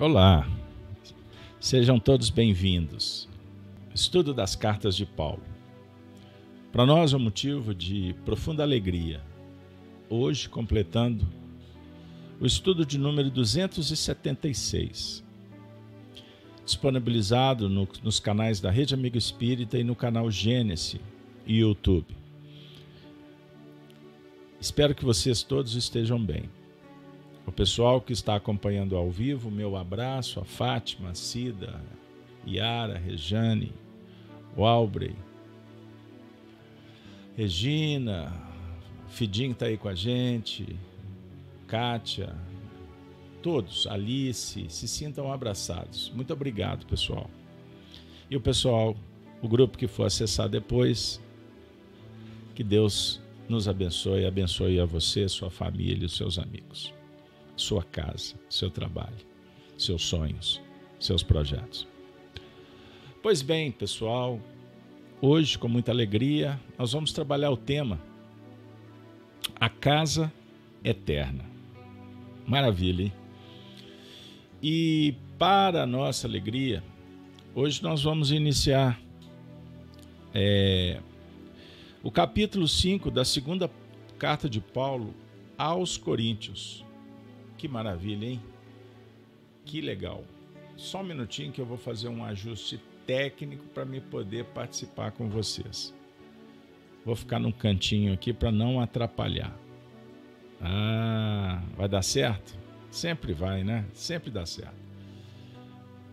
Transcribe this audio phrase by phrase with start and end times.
[0.00, 0.48] Olá,
[1.60, 3.28] sejam todos bem-vindos.
[3.94, 5.42] Estudo das cartas de Paulo.
[6.72, 9.20] Para nós é um motivo de profunda alegria.
[10.08, 11.28] Hoje, completando
[12.40, 15.22] o estudo de número 276,
[16.64, 20.98] disponibilizado no, nos canais da Rede Amigo Espírita e no canal Gênesis
[21.46, 22.16] e YouTube.
[24.58, 26.48] Espero que vocês todos estejam bem.
[27.46, 31.80] O pessoal que está acompanhando ao vivo, meu abraço a Fátima, a Cida,
[32.46, 33.72] Yara, Rejane,
[34.56, 35.16] Walbrey,
[37.36, 38.32] Regina,
[39.08, 40.76] Fidim está aí com a gente,
[41.66, 42.36] Kátia,
[43.42, 46.12] todos, Alice, se sintam abraçados.
[46.14, 47.30] Muito obrigado, pessoal.
[48.28, 48.94] E o pessoal,
[49.40, 51.20] o grupo que for acessar depois,
[52.54, 56.99] que Deus nos abençoe, abençoe a você, sua família e os seus amigos
[57.60, 59.18] sua casa, seu trabalho,
[59.76, 60.60] seus sonhos,
[60.98, 61.86] seus projetos.
[63.22, 64.40] Pois bem, pessoal,
[65.20, 68.00] hoje, com muita alegria, nós vamos trabalhar o tema
[69.60, 70.32] A Casa
[70.82, 71.44] Eterna.
[72.46, 73.12] Maravilha, hein?
[74.62, 76.82] E para nossa alegria,
[77.54, 79.00] hoje nós vamos iniciar
[80.34, 81.00] é,
[82.02, 83.70] o capítulo 5 da segunda
[84.18, 85.14] carta de Paulo
[85.56, 86.84] aos Coríntios.
[87.60, 88.40] Que maravilha, hein?
[89.66, 90.24] Que legal.
[90.78, 95.28] Só um minutinho que eu vou fazer um ajuste técnico para me poder participar com
[95.28, 95.94] vocês.
[97.04, 99.54] Vou ficar num cantinho aqui para não atrapalhar.
[100.58, 102.58] Ah, vai dar certo?
[102.90, 103.84] Sempre vai, né?
[103.92, 104.80] Sempre dá certo.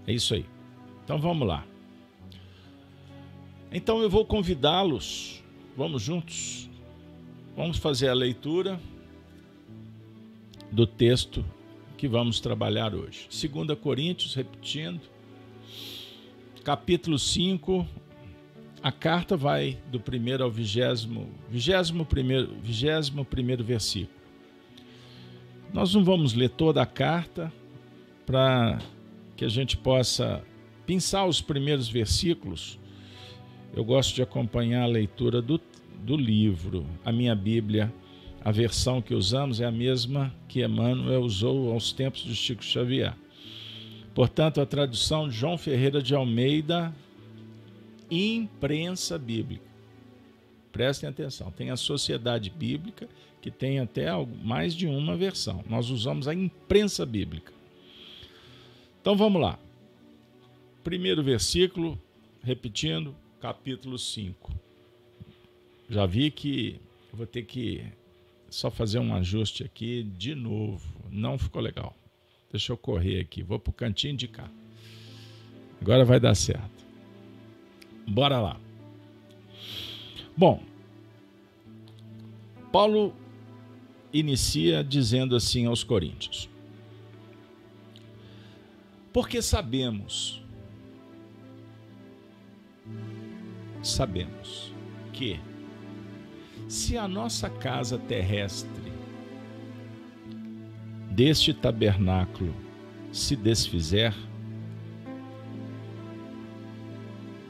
[0.05, 0.45] É isso aí.
[1.05, 1.65] Então vamos lá.
[3.71, 5.41] Então eu vou convidá-los.
[5.77, 6.69] Vamos juntos.
[7.55, 8.77] Vamos fazer a leitura
[10.71, 11.43] do texto
[11.97, 13.27] que vamos trabalhar hoje.
[13.29, 15.01] 2 Coríntios, repetindo,
[16.63, 17.87] capítulo 5,
[18.83, 24.17] a carta vai do primeiro ao vigésimo, vigésimo primeiro, vigésimo primeiro versículo.
[25.73, 27.51] Nós não vamos ler toda a carta
[28.25, 28.79] para
[29.35, 30.43] que a gente possa
[30.85, 32.79] pensar os primeiros versículos.
[33.73, 35.59] Eu gosto de acompanhar a leitura do,
[36.03, 37.93] do livro, a minha Bíblia
[38.47, 43.13] a versão que usamos é a mesma que Emmanuel usou aos tempos de Chico Xavier.
[44.15, 46.95] Portanto, a tradução de João Ferreira de Almeida,
[48.09, 49.65] imprensa bíblica.
[50.71, 53.09] Prestem atenção, tem a Sociedade Bíblica,
[53.41, 54.07] que tem até
[54.41, 55.61] mais de uma versão.
[55.69, 57.51] Nós usamos a imprensa bíblica.
[59.01, 59.59] Então vamos lá.
[60.85, 61.99] Primeiro versículo,
[62.41, 64.53] repetindo, capítulo 5.
[65.89, 66.79] Já vi que
[67.11, 67.83] vou ter que
[68.49, 70.85] só fazer um ajuste aqui de novo.
[71.09, 71.95] Não ficou legal.
[72.51, 73.43] Deixa eu correr aqui.
[73.43, 74.49] Vou para o cantinho de cá.
[75.81, 76.85] Agora vai dar certo.
[78.07, 78.59] Bora lá.
[80.35, 80.63] Bom,
[82.71, 83.13] Paulo
[84.13, 86.49] inicia dizendo assim aos Coríntios:
[89.11, 90.41] Porque sabemos,
[93.81, 94.73] sabemos
[95.11, 95.39] que
[96.67, 98.91] se a nossa casa terrestre
[101.09, 102.53] deste tabernáculo
[103.11, 104.13] se desfizer,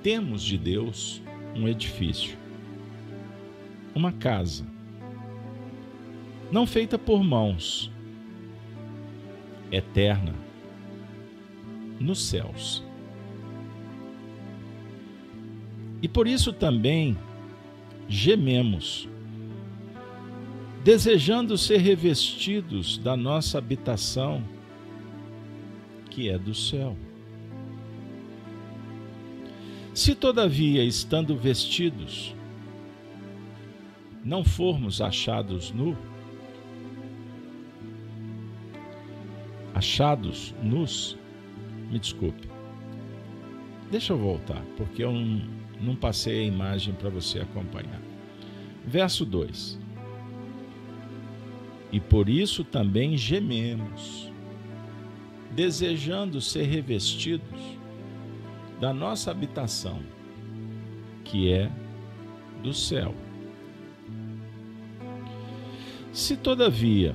[0.04, 1.22] temos de Deus
[1.56, 2.38] um edifício,
[3.94, 4.66] uma casa,
[6.52, 7.92] não feita por mãos,
[9.72, 10.34] eterna,
[12.00, 12.84] nos céus.
[16.02, 17.18] E por isso também
[18.08, 19.08] gememos,
[20.84, 24.44] desejando ser revestidos da nossa habitação,
[26.10, 26.96] que é do céu.
[29.94, 32.36] Se, todavia, estando vestidos,
[34.24, 35.98] não formos achados nu,
[39.74, 41.18] achados nus,
[41.90, 42.48] me desculpe.
[43.90, 45.42] Deixa eu voltar, porque eu não,
[45.80, 48.07] não passei a imagem para você acompanhar.
[48.88, 49.78] Verso 2:
[51.92, 54.32] E por isso também gememos,
[55.52, 57.78] desejando ser revestidos
[58.80, 60.00] da nossa habitação,
[61.26, 61.70] que é
[62.64, 63.14] do céu.
[66.14, 67.14] Se todavia,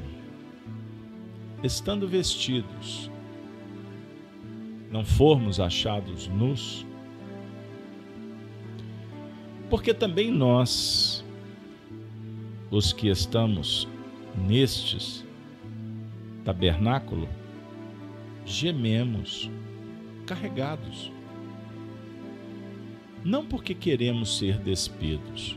[1.63, 3.11] estando vestidos,
[4.91, 6.87] não formos achados nus,
[9.71, 11.22] porque também nós,
[12.73, 13.87] os que estamos
[14.35, 15.23] nestes
[16.43, 17.29] tabernáculo,
[18.47, 19.51] gememos
[20.27, 21.13] carregados.
[23.23, 25.57] Não porque queremos ser despidos,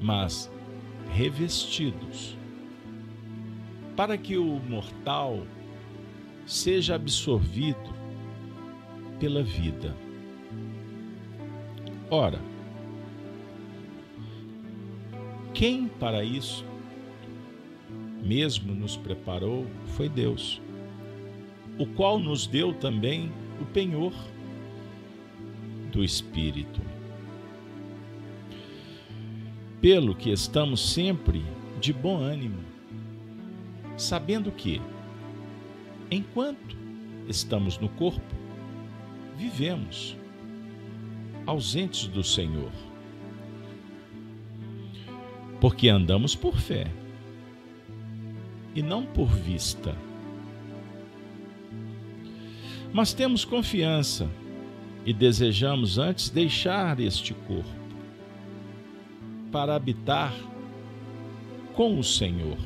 [0.00, 0.50] mas
[1.12, 2.36] revestidos,
[3.94, 5.46] para que o mortal
[6.46, 7.94] seja absorvido
[9.20, 9.94] pela vida.
[12.10, 12.40] Ora,
[15.56, 16.62] quem para isso
[18.22, 20.60] mesmo nos preparou foi Deus,
[21.78, 24.12] o qual nos deu também o penhor
[25.90, 26.78] do Espírito.
[29.80, 31.42] Pelo que estamos sempre
[31.80, 32.62] de bom ânimo,
[33.96, 34.78] sabendo que,
[36.10, 36.76] enquanto
[37.26, 38.34] estamos no corpo,
[39.38, 40.14] vivemos
[41.46, 42.85] ausentes do Senhor.
[45.60, 46.86] Porque andamos por fé
[48.74, 49.96] e não por vista.
[52.92, 54.30] Mas temos confiança
[55.04, 57.68] e desejamos antes deixar este corpo
[59.50, 60.34] para habitar
[61.74, 62.58] com o Senhor.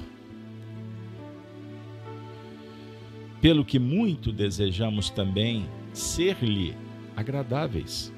[3.41, 6.77] Pelo que muito desejamos também ser-lhe
[7.17, 8.13] agradáveis,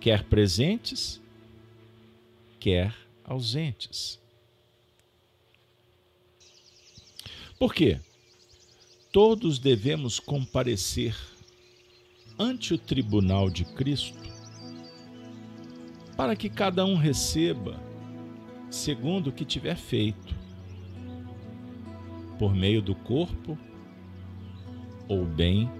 [0.00, 1.20] quer presentes,
[2.58, 4.20] quer ausentes.
[7.58, 8.00] Por quê?
[9.12, 11.16] Todos devemos comparecer
[12.38, 14.22] ante o tribunal de Cristo
[16.16, 17.80] para que cada um receba
[18.70, 20.34] segundo o que tiver feito,
[22.38, 23.58] por meio do corpo,
[25.08, 25.70] ou bem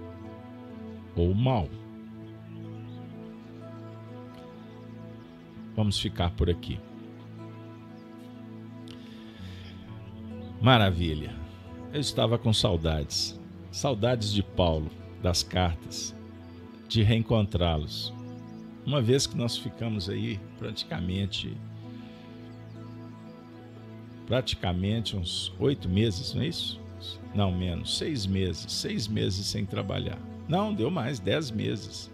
[1.15, 1.67] ou mal.
[5.75, 6.79] Vamos ficar por aqui.
[10.63, 11.35] Maravilha.
[11.91, 13.37] Eu estava com saudades,
[13.69, 14.89] saudades de Paulo,
[15.21, 16.15] das cartas,
[16.87, 18.13] de reencontrá-los.
[18.85, 21.57] Uma vez que nós ficamos aí praticamente
[24.25, 26.79] praticamente uns oito meses, não é isso?
[27.35, 30.17] Não, menos, seis meses, seis meses sem trabalhar.
[30.47, 32.09] Não, deu mais, dez meses.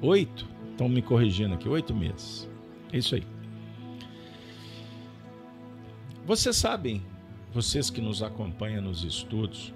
[0.00, 2.48] Oito, estão me corrigindo aqui, oito meses.
[2.94, 3.26] É isso aí.
[6.24, 7.02] Vocês sabem,
[7.56, 9.72] vocês que nos acompanham nos estudos,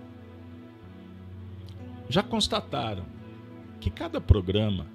[2.10, 3.06] já constataram
[3.80, 4.86] que cada programa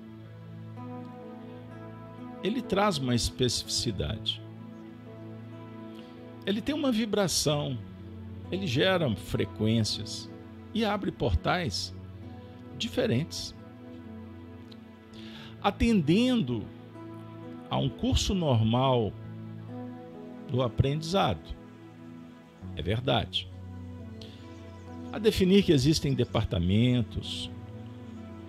[2.43, 4.39] ele traz uma especificidade.
[6.45, 7.75] Ele tem uma vibração,
[8.51, 10.29] ele gera frequências
[10.71, 11.91] e abre portais
[12.77, 13.55] diferentes.
[15.59, 16.63] Atendendo
[17.67, 19.11] a um curso normal
[20.47, 21.64] do aprendizado.
[22.75, 23.47] É verdade.
[25.11, 27.49] A definir que existem departamentos,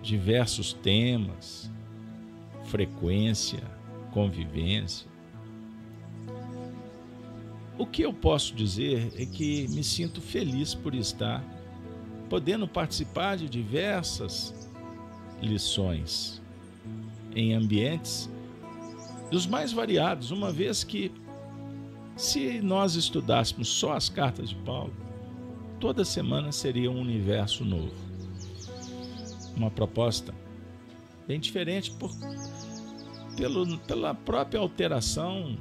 [0.01, 1.71] diversos temas,
[2.65, 3.61] frequência,
[4.11, 5.07] convivência.
[7.77, 11.43] O que eu posso dizer é que me sinto feliz por estar
[12.29, 14.53] podendo participar de diversas
[15.41, 16.41] lições
[17.35, 18.29] em ambientes
[19.29, 21.11] dos mais variados, uma vez que
[22.17, 24.93] se nós estudássemos só as cartas de Paulo,
[25.79, 27.93] toda semana seria um universo novo.
[29.55, 30.33] Uma proposta
[31.27, 32.11] bem diferente por,
[33.37, 35.55] pelo, pela própria alteração,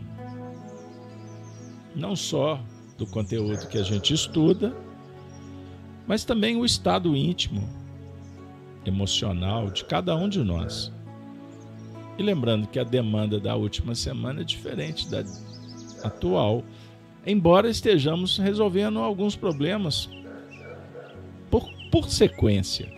[1.94, 2.58] não só
[2.96, 4.74] do conteúdo que a gente estuda,
[6.06, 7.68] mas também o estado íntimo,
[8.86, 10.90] emocional de cada um de nós.
[12.16, 15.22] E lembrando que a demanda da última semana é diferente da
[16.06, 16.62] atual,
[17.26, 20.08] embora estejamos resolvendo alguns problemas
[21.50, 22.92] por, por sequência.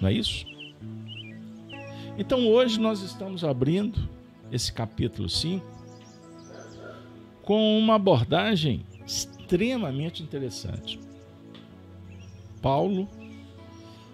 [0.00, 0.46] Não é isso?
[2.18, 4.08] Então hoje nós estamos abrindo
[4.52, 5.64] esse capítulo 5
[7.42, 11.00] com uma abordagem extremamente interessante.
[12.60, 13.08] Paulo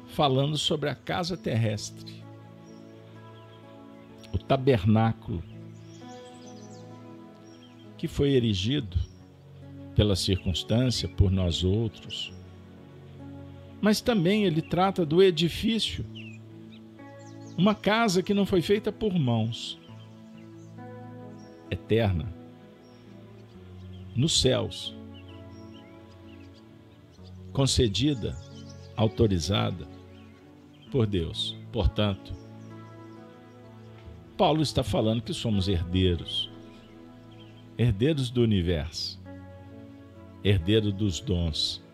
[0.08, 2.24] falando sobre a casa terrestre,
[4.32, 5.42] o tabernáculo
[7.96, 8.96] que foi erigido
[9.94, 12.32] pela circunstância, por nós outros.
[13.80, 16.04] Mas também ele trata do edifício,
[17.56, 19.78] uma casa que não foi feita por mãos,
[21.70, 22.32] eterna,
[24.14, 24.94] nos céus,
[27.52, 28.36] concedida,
[28.94, 29.88] autorizada
[30.90, 31.56] por Deus.
[31.72, 32.34] Portanto,
[34.36, 36.50] Paulo está falando que somos herdeiros
[37.78, 39.20] herdeiros do universo,
[40.42, 41.84] herdeiro dos dons,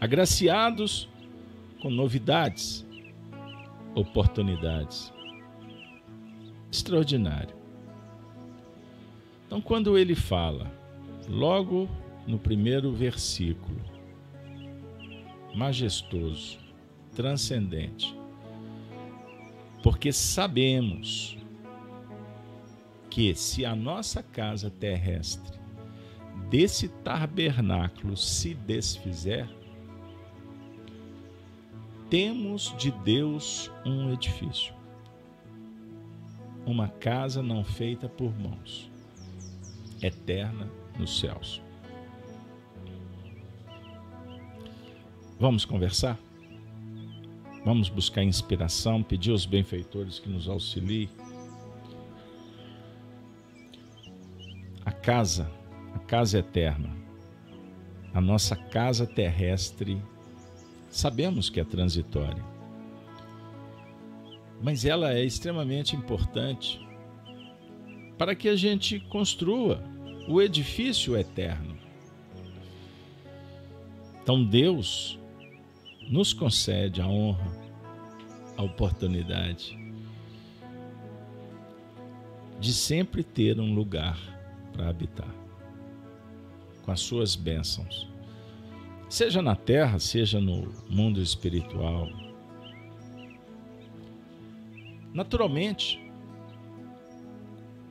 [0.00, 1.08] agraciados
[1.80, 2.86] com novidades,
[3.94, 5.12] oportunidades.
[6.70, 7.54] Extraordinário.
[9.46, 10.72] Então, quando ele fala,
[11.28, 11.86] logo
[12.26, 13.80] no primeiro versículo,
[15.54, 16.58] majestoso,
[17.14, 18.16] transcendente,
[19.82, 21.36] porque sabemos
[23.12, 25.60] que se a nossa casa terrestre
[26.48, 29.46] desse tabernáculo se desfizer,
[32.08, 34.74] temos de Deus um edifício,
[36.64, 38.90] uma casa não feita por mãos,
[40.00, 41.60] eterna nos céus.
[45.38, 46.18] Vamos conversar?
[47.62, 51.10] Vamos buscar inspiração, pedir aos benfeitores que nos auxiliem.
[55.02, 55.50] Casa,
[55.96, 56.96] a casa eterna,
[58.14, 60.00] a nossa casa terrestre,
[60.88, 62.44] sabemos que é transitória,
[64.62, 66.80] mas ela é extremamente importante
[68.16, 69.82] para que a gente construa
[70.28, 71.76] o edifício eterno.
[74.22, 75.18] Então Deus
[76.08, 77.50] nos concede a honra,
[78.56, 79.76] a oportunidade
[82.60, 84.31] de sempre ter um lugar
[84.72, 85.34] para habitar,
[86.82, 88.08] com as suas bênçãos,
[89.08, 92.08] seja na terra, seja no mundo espiritual.
[95.12, 96.00] Naturalmente,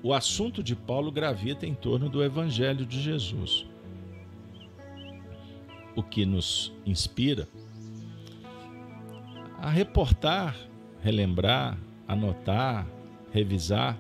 [0.03, 3.67] o assunto de Paulo gravita em torno do Evangelho de Jesus.
[5.95, 7.47] O que nos inspira
[9.59, 10.57] a reportar,
[11.01, 12.87] relembrar, anotar,
[13.31, 13.99] revisar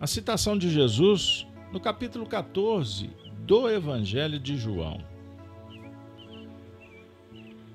[0.00, 5.00] a citação de Jesus no capítulo 14 do Evangelho de João.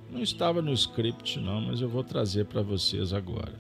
[0.09, 3.59] Não estava no script, não, mas eu vou trazer para vocês agora.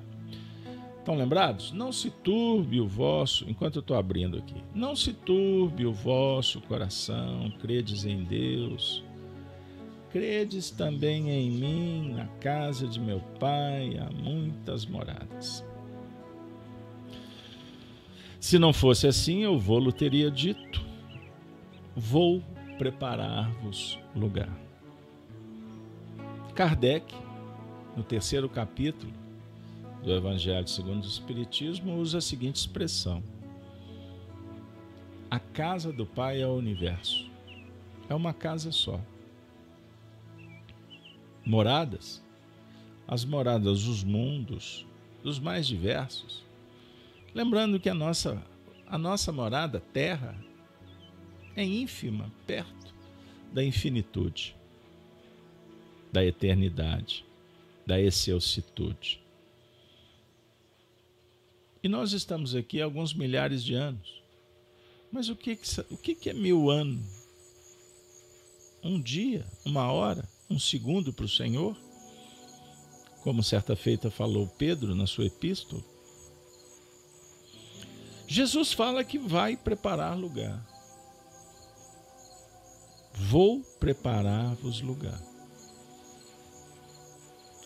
[0.97, 1.73] Estão lembrados?
[1.73, 6.61] Não se turbe o vosso, enquanto eu estou abrindo aqui, não se turbe o vosso
[6.61, 9.03] coração, credes em Deus,
[10.11, 15.63] Credes também em mim, na casa de meu pai há muitas moradas.
[18.39, 20.85] Se não fosse assim, eu vou-lo teria dito:
[21.95, 22.41] Vou
[22.77, 24.49] preparar-vos lugar.
[26.55, 27.13] Kardec,
[27.95, 29.11] no terceiro capítulo
[30.03, 33.23] do Evangelho segundo o Espiritismo, usa a seguinte expressão:
[35.29, 37.29] A casa do Pai é o universo.
[38.07, 38.99] É uma casa só
[41.49, 42.23] moradas,
[43.07, 44.85] as moradas dos mundos,
[45.23, 46.45] dos mais diversos.
[47.33, 48.43] Lembrando que a nossa,
[48.87, 50.35] a nossa morada, terra,
[51.55, 52.93] é ínfima perto
[53.51, 54.55] da infinitude,
[56.11, 57.25] da eternidade,
[57.85, 59.21] da excelsitude.
[61.81, 64.21] E nós estamos aqui há alguns milhares de anos.
[65.11, 65.57] Mas o que,
[65.89, 67.19] o que é mil anos?
[68.83, 70.27] Um dia, uma hora?
[70.49, 71.77] um segundo para o Senhor,
[73.21, 75.83] como certa feita falou Pedro na sua epístola.
[78.31, 80.63] Jesus fala que vai preparar lugar.
[83.15, 85.19] Vou preparar-vos lugar.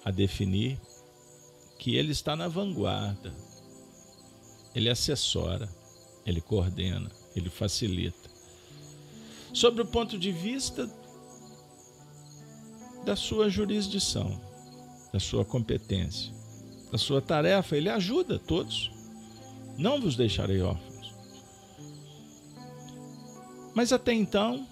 [0.05, 0.79] A definir
[1.77, 3.33] que ele está na vanguarda,
[4.73, 5.67] ele assessora,
[6.25, 8.29] ele coordena, ele facilita.
[9.53, 10.89] Sobre o ponto de vista
[13.03, 14.39] da sua jurisdição,
[15.11, 16.33] da sua competência,
[16.89, 17.75] da sua tarefa.
[17.75, 18.92] Ele ajuda todos.
[19.77, 21.13] Não vos deixarei órfãos.
[23.73, 24.67] Mas até então,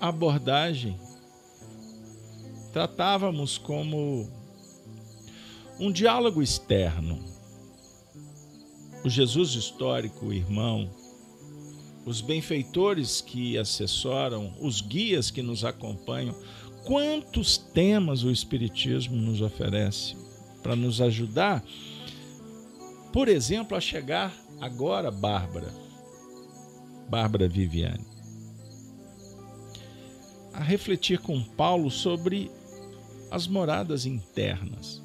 [0.00, 0.98] a abordagem
[2.72, 4.28] tratávamos como
[5.78, 7.22] um diálogo externo.
[9.04, 10.90] O Jesus histórico, o irmão,
[12.06, 16.34] os benfeitores que assessoram, os guias que nos acompanham,
[16.84, 20.16] quantos temas o Espiritismo nos oferece
[20.62, 21.62] para nos ajudar,
[23.14, 25.72] por exemplo, a chegar agora, Bárbara,
[27.08, 28.04] Bárbara Viviane,
[30.52, 32.50] a refletir com Paulo sobre
[33.30, 35.00] as moradas internas,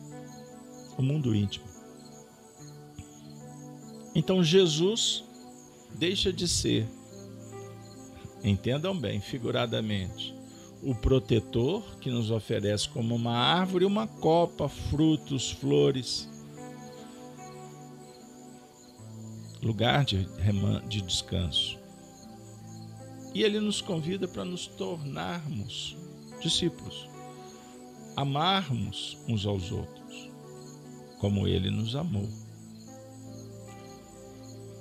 [0.97, 1.67] o mundo íntimo.
[4.15, 5.23] Então, Jesus
[5.93, 6.89] deixa de ser,
[8.43, 10.33] entendam bem, figuradamente,
[10.81, 16.27] o protetor que nos oferece como uma árvore, uma copa, frutos, flores,
[19.61, 20.27] lugar de,
[20.87, 21.77] de descanso.
[23.33, 25.95] E ele nos convida para nos tornarmos
[26.41, 27.07] discípulos,
[28.15, 30.31] amarmos uns aos outros,
[31.19, 32.27] como ele nos amou.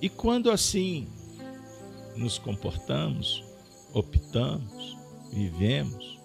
[0.00, 1.08] E quando assim
[2.16, 3.44] nos comportamos,
[3.92, 4.96] optamos,
[5.32, 6.18] vivemos,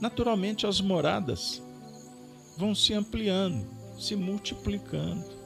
[0.00, 1.62] naturalmente as moradas
[2.56, 3.66] vão se ampliando,
[3.98, 5.39] se multiplicando.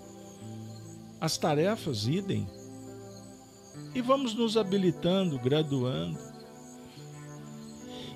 [1.25, 2.47] As tarefas idem.
[3.95, 6.19] E vamos nos habilitando, graduando.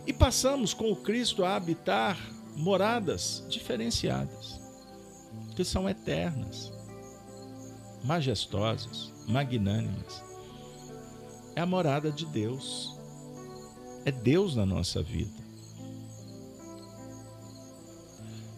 [0.06, 2.18] E passamos com o Cristo a habitar
[2.54, 4.60] moradas diferenciadas,
[5.56, 6.70] que são eternas,
[8.04, 10.22] majestosas, magnânimas.
[11.56, 12.94] É a morada de Deus.
[14.04, 15.42] É Deus na nossa vida.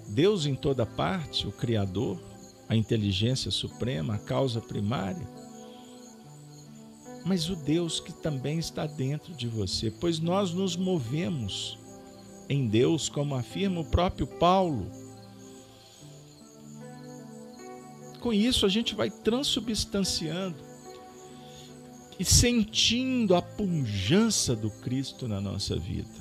[0.09, 2.29] Deus em toda parte, o Criador,
[2.70, 5.28] a inteligência suprema, a causa primária,
[7.26, 11.76] mas o Deus que também está dentro de você, pois nós nos movemos
[12.48, 14.88] em Deus, como afirma o próprio Paulo.
[18.20, 20.62] Com isso, a gente vai transubstanciando
[22.20, 26.19] e sentindo a pujança do Cristo na nossa vida.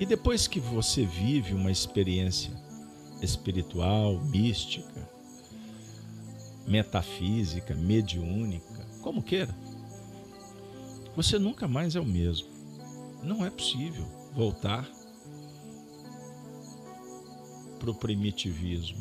[0.00, 2.50] E depois que você vive uma experiência
[3.20, 5.06] espiritual, mística,
[6.66, 9.54] metafísica, mediúnica, como queira,
[11.14, 12.48] você nunca mais é o mesmo.
[13.22, 14.88] Não é possível voltar
[17.78, 18.98] para o primitivismo,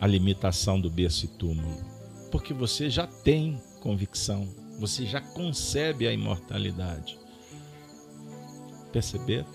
[0.00, 1.78] a limitação do berço e túmulo,
[2.30, 7.19] porque você já tem convicção, você já concebe a imortalidade.
[8.92, 9.46] Perceber?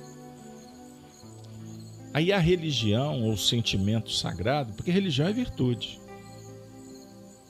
[2.14, 6.00] Aí a religião ou sentimento sagrado, porque religião é virtude,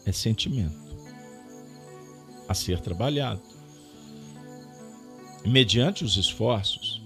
[0.05, 0.85] é sentimento
[2.49, 3.41] a ser trabalhado.
[5.45, 7.03] Mediante os esforços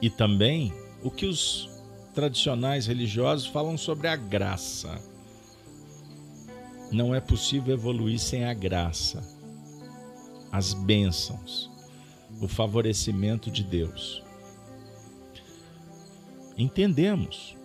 [0.00, 0.72] e também
[1.02, 1.68] o que os
[2.14, 4.96] tradicionais religiosos falam sobre a graça.
[6.92, 9.20] Não é possível evoluir sem a graça,
[10.52, 11.73] as bênçãos
[12.40, 14.22] o favorecimento de Deus.
[16.56, 17.56] Entendemos,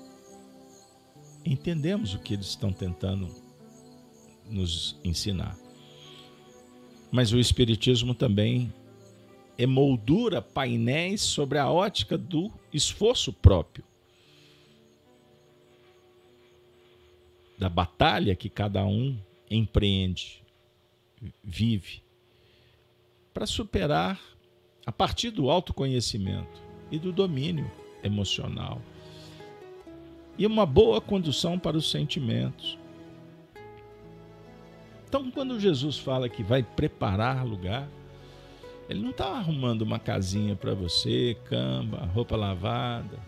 [1.46, 3.30] entendemos o que eles estão tentando
[4.50, 5.58] nos ensinar.
[7.12, 8.74] Mas o Espiritismo também
[9.58, 13.84] emoldura painéis sobre a ótica do esforço próprio,
[17.58, 19.20] da batalha que cada um
[19.52, 20.42] empreende,
[21.44, 22.02] vive,
[23.34, 24.20] para superar
[24.86, 26.62] a partir do autoconhecimento
[26.92, 27.70] e do domínio
[28.04, 28.82] emocional.
[30.38, 32.78] E uma boa condução para os sentimentos.
[35.08, 37.90] Então, quando Jesus fala que vai preparar lugar,
[38.90, 43.20] ele não está arrumando uma casinha para você, cama, roupa lavada.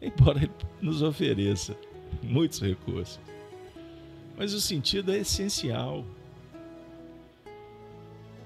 [0.00, 1.76] Embora ele nos ofereça
[2.22, 3.18] muitos recursos.
[4.36, 6.04] Mas o sentido é essencial.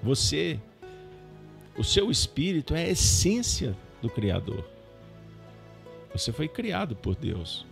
[0.01, 0.59] Você
[1.77, 4.67] o seu espírito é a essência do Criador.
[6.13, 7.65] Você foi criado por Deus.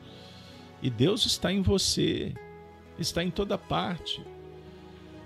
[0.82, 2.34] E Deus está em você,
[3.00, 4.22] está em toda parte.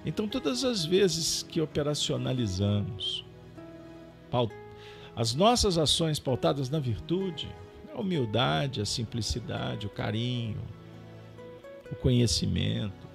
[0.05, 3.25] Então, todas as vezes que operacionalizamos
[5.15, 7.49] as nossas ações pautadas na virtude,
[7.93, 10.61] a humildade, a simplicidade, o carinho,
[11.91, 13.07] o conhecimento,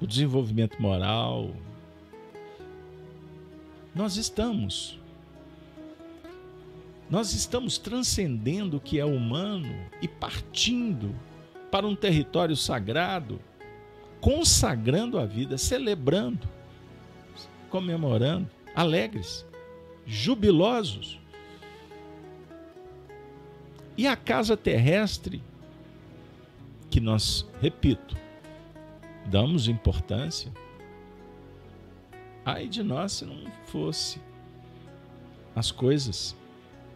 [0.00, 1.50] o desenvolvimento moral,
[3.94, 4.98] nós estamos.
[7.08, 11.14] Nós estamos transcendendo o que é humano e partindo
[11.70, 13.40] para um território sagrado,
[14.20, 16.48] consagrando a vida, celebrando,
[17.70, 19.46] comemorando, alegres,
[20.06, 21.20] jubilosos.
[23.96, 25.40] E a casa terrestre,
[26.90, 28.16] que nós, repito,
[29.26, 30.52] damos importância,
[32.44, 34.20] Ai de nós se não fosse
[35.56, 36.36] as coisas,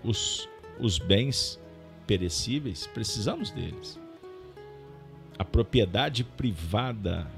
[0.04, 1.58] os, os bens
[2.06, 3.98] perecíveis, precisamos deles.
[5.38, 7.30] A propriedade privada,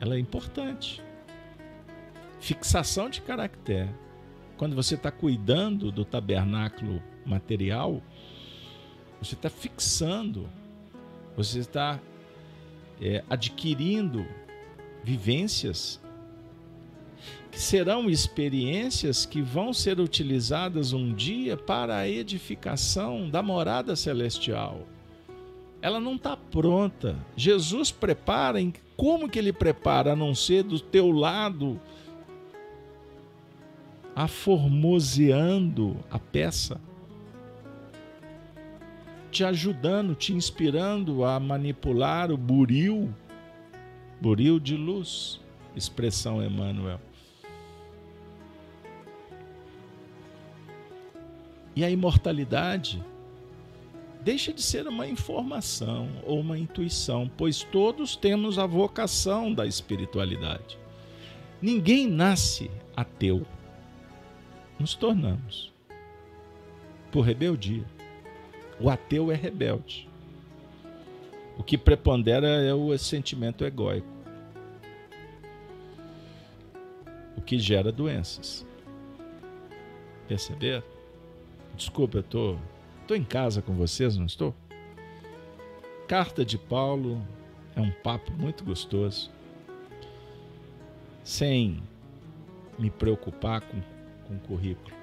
[0.00, 1.02] ela é importante.
[2.40, 3.90] Fixação de caractere.
[4.56, 8.02] Quando você está cuidando do tabernáculo material,
[9.20, 10.48] você está fixando,
[11.36, 12.00] você está
[13.00, 14.26] é, adquirindo
[15.04, 16.01] vivências
[17.52, 24.86] serão experiências que vão ser utilizadas um dia para a edificação da morada celestial.
[25.82, 27.16] ela não está pronta.
[27.36, 31.80] Jesus prepara, em como que ele prepara, a não ser do teu lado,
[34.14, 36.80] aformoseando a peça,
[39.32, 43.12] te ajudando, te inspirando a manipular o buril,
[44.20, 45.40] buril de luz,
[45.74, 47.00] expressão Emmanuel.
[51.74, 53.02] E a imortalidade
[54.22, 60.78] deixa de ser uma informação ou uma intuição, pois todos temos a vocação da espiritualidade.
[61.60, 63.46] Ninguém nasce ateu.
[64.78, 65.72] Nos tornamos
[67.10, 67.84] por rebeldia.
[68.80, 70.08] O ateu é rebelde.
[71.58, 74.08] O que prepondera é o sentimento egóico.
[77.36, 78.66] O que gera doenças.
[80.26, 80.82] Perceber?
[81.76, 82.58] Desculpa, eu estou
[83.02, 84.54] Estou em casa com vocês, não estou?
[86.06, 87.20] Carta de Paulo
[87.74, 89.28] é um papo muito gostoso,
[91.24, 91.82] sem
[92.78, 93.82] me preocupar com,
[94.26, 94.96] com currículo,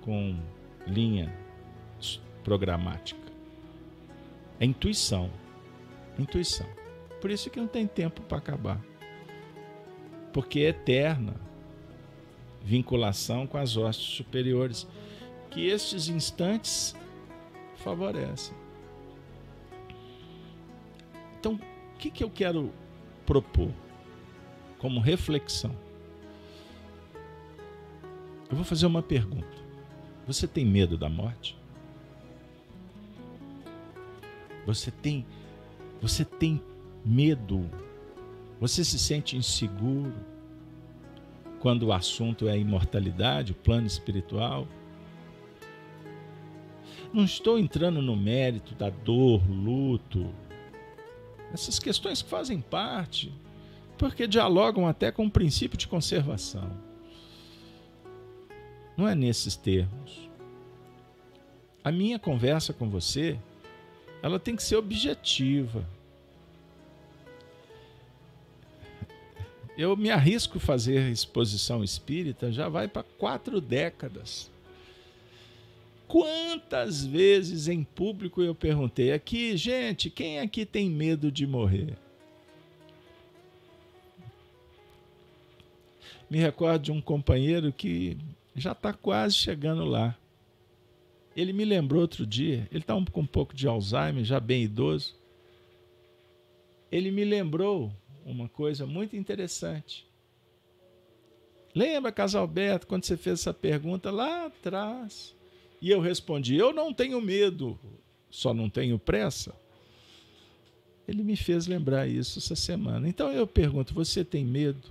[0.00, 0.40] com
[0.86, 1.32] linha
[2.42, 3.20] programática.
[4.58, 5.30] É intuição.
[6.18, 6.66] Intuição.
[7.20, 8.80] Por isso que não tem tempo para acabar.
[10.32, 11.34] Porque é eterna
[12.62, 14.86] vinculação com as hostes superiores
[15.54, 16.96] que estes instantes
[17.76, 18.56] favorecem.
[21.38, 22.72] Então, o que, que eu quero
[23.24, 23.70] propor
[24.78, 25.74] como reflexão?
[28.50, 29.56] Eu vou fazer uma pergunta.
[30.26, 31.56] Você tem medo da morte?
[34.66, 35.24] Você tem
[36.02, 36.60] você tem
[37.04, 37.70] medo?
[38.60, 40.14] Você se sente inseguro
[41.60, 44.66] quando o assunto é a imortalidade, o plano espiritual?
[47.14, 50.34] Não estou entrando no mérito da dor, luto,
[51.52, 53.32] essas questões que fazem parte,
[53.96, 56.68] porque dialogam até com o princípio de conservação.
[58.96, 60.28] Não é nesses termos.
[61.84, 63.38] A minha conversa com você,
[64.20, 65.88] ela tem que ser objetiva.
[69.78, 74.52] Eu me arrisco fazer exposição espírita já vai para quatro décadas.
[76.06, 81.96] Quantas vezes em público eu perguntei aqui, gente, quem aqui tem medo de morrer?
[86.28, 88.18] Me recordo de um companheiro que
[88.54, 90.16] já está quase chegando lá.
[91.36, 95.16] Ele me lembrou outro dia, ele está com um pouco de Alzheimer, já bem idoso.
[96.92, 97.92] Ele me lembrou
[98.24, 100.06] uma coisa muito interessante.
[101.74, 105.34] Lembra, Casalberto, quando você fez essa pergunta lá atrás?
[105.84, 107.78] E eu respondi: Eu não tenho medo,
[108.30, 109.54] só não tenho pressa.
[111.06, 113.06] Ele me fez lembrar isso essa semana.
[113.06, 114.88] Então eu pergunto: Você tem medo?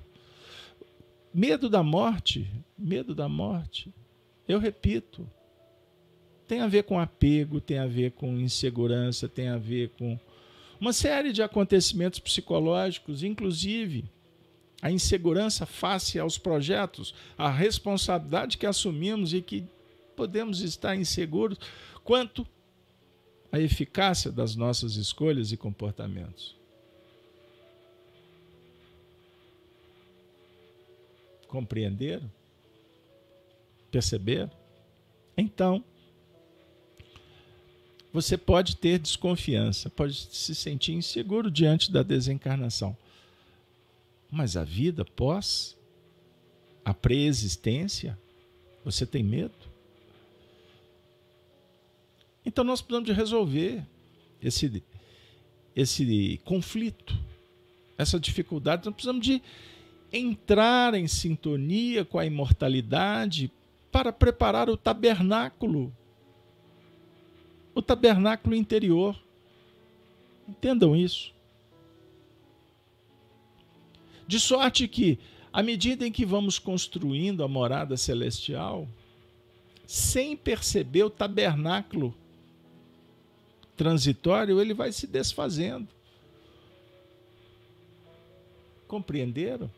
[1.34, 2.48] Medo da morte?
[2.78, 3.92] Medo da morte.
[4.48, 5.28] Eu repito,
[6.48, 10.20] tem a ver com apego, tem a ver com insegurança, tem a ver com
[10.80, 14.06] uma série de acontecimentos psicológicos, inclusive
[14.80, 19.66] a insegurança face aos projetos, a responsabilidade que assumimos e que
[20.16, 21.58] podemos estar inseguros
[22.04, 22.46] quanto
[23.52, 26.56] à eficácia das nossas escolhas e comportamentos.
[31.48, 32.32] Compreenderam?
[33.92, 34.50] Perceberam?
[35.38, 35.84] Então,
[38.12, 42.96] você pode ter desconfiança, pode se sentir inseguro diante da desencarnação.
[44.32, 45.78] Mas a vida pós,
[46.84, 48.18] a preexistência,
[48.84, 49.63] você tem medo?
[52.46, 53.86] Então nós precisamos de resolver
[54.42, 54.84] esse,
[55.76, 57.18] esse conflito,
[57.98, 58.86] essa dificuldade.
[58.86, 59.42] Nós precisamos de
[60.12, 63.52] entrar em sintonia com a imortalidade
[63.92, 65.96] para preparar o tabernáculo,
[67.74, 69.18] o tabernáculo interior.
[70.48, 71.34] Entendam isso.
[74.28, 75.20] De sorte que,
[75.52, 78.88] à medida em que vamos construindo a morada celestial,
[79.86, 82.14] sem perceber o tabernáculo
[83.76, 85.88] transitório, ele vai se desfazendo.
[88.88, 89.70] Compreenderam?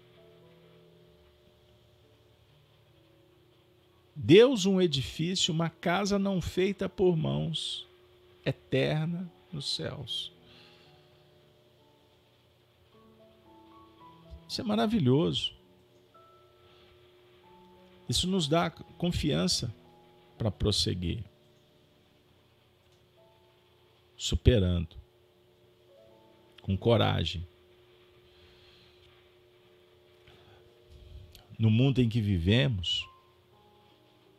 [4.15, 7.85] Deus, um edifício, uma casa não feita por mãos,
[8.45, 10.31] eterna nos céus.
[14.47, 15.53] Isso é maravilhoso.
[18.07, 19.73] Isso nos dá confiança
[20.37, 21.23] para prosseguir
[24.17, 24.95] superando
[26.61, 27.47] com coragem.
[31.57, 33.07] No mundo em que vivemos,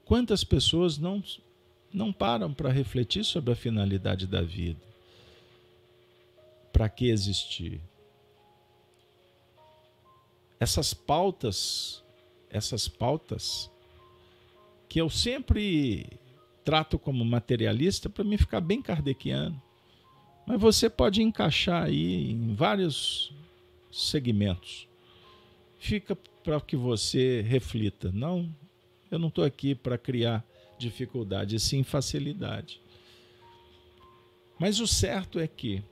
[0.04, 1.22] quantas pessoas não,
[1.92, 4.80] não param para refletir sobre a finalidade da vida?
[6.72, 7.80] Para que existir?
[10.58, 12.02] Essas pautas,
[12.50, 13.70] essas pautas
[14.88, 16.18] que eu sempre
[16.64, 19.62] trato como materialista para me ficar bem kardeciano.
[20.46, 23.32] Mas você pode encaixar aí em vários
[23.90, 24.86] segmentos.
[25.78, 28.12] Fica para que você reflita.
[28.12, 28.48] Não,
[29.10, 30.44] eu não estou aqui para criar
[30.78, 32.80] dificuldade, sim facilidade.
[34.58, 35.82] Mas o certo é que,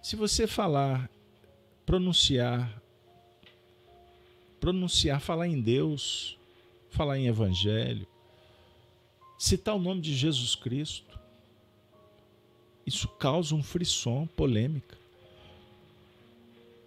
[0.00, 1.10] se você falar,
[1.84, 2.82] pronunciar,
[4.60, 6.38] pronunciar, falar em Deus,
[6.88, 8.06] falar em Evangelho,
[9.38, 11.13] citar o nome de Jesus Cristo,
[12.86, 14.96] isso causa um frisson, polêmica.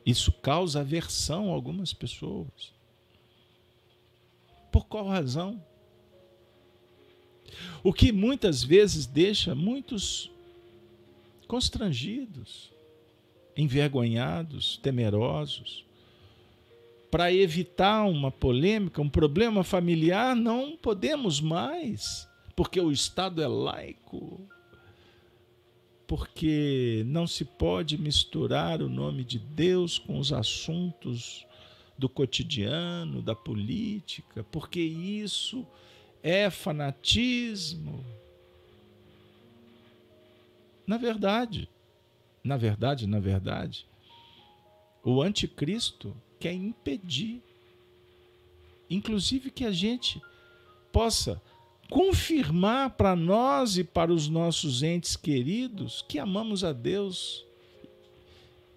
[0.06, 2.74] Isso causa aversão a algumas pessoas.
[4.72, 5.62] Por qual razão?
[7.84, 10.32] O que muitas vezes deixa muitos
[11.48, 12.72] constrangidos,
[13.56, 15.86] envergonhados, temerosos.
[17.10, 24.48] Para evitar uma polêmica, um problema familiar, não podemos mais, porque o Estado é laico
[26.08, 31.46] porque não se pode misturar o nome de Deus com os assuntos
[31.98, 35.68] do cotidiano, da política, porque isso
[36.24, 38.06] é fanatismo.
[40.86, 41.70] Na verdade,
[42.42, 43.86] na verdade, na verdade,
[45.04, 47.42] o anticristo quer impedir,
[48.90, 50.22] inclusive que a gente
[50.94, 51.42] possa
[51.90, 57.46] confirmar para nós e para os nossos entes queridos que amamos a Deus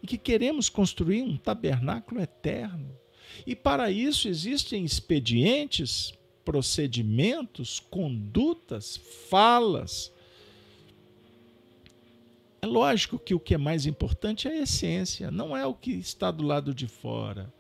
[0.03, 2.97] e que queremos construir um tabernáculo eterno.
[3.47, 8.97] E para isso existem expedientes, procedimentos, condutas,
[9.29, 10.13] falas.
[12.63, 15.93] É lógico que o que é mais importante é a essência, não é o que
[15.93, 17.53] está do lado de fora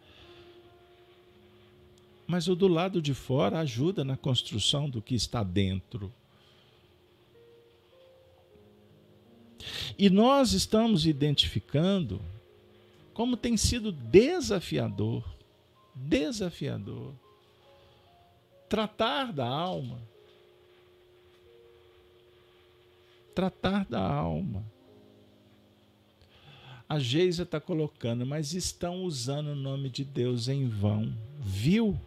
[2.30, 6.12] mas o do lado de fora ajuda na construção do que está dentro.
[9.98, 12.22] E nós estamos identificando
[13.12, 15.24] como tem sido desafiador,
[15.92, 17.12] desafiador,
[18.68, 20.00] tratar da alma,
[23.34, 24.64] tratar da alma.
[26.88, 31.12] A Geisa está colocando, mas estão usando o nome de Deus em vão.
[31.40, 31.98] Viu?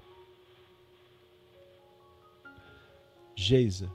[3.36, 3.92] Geisa.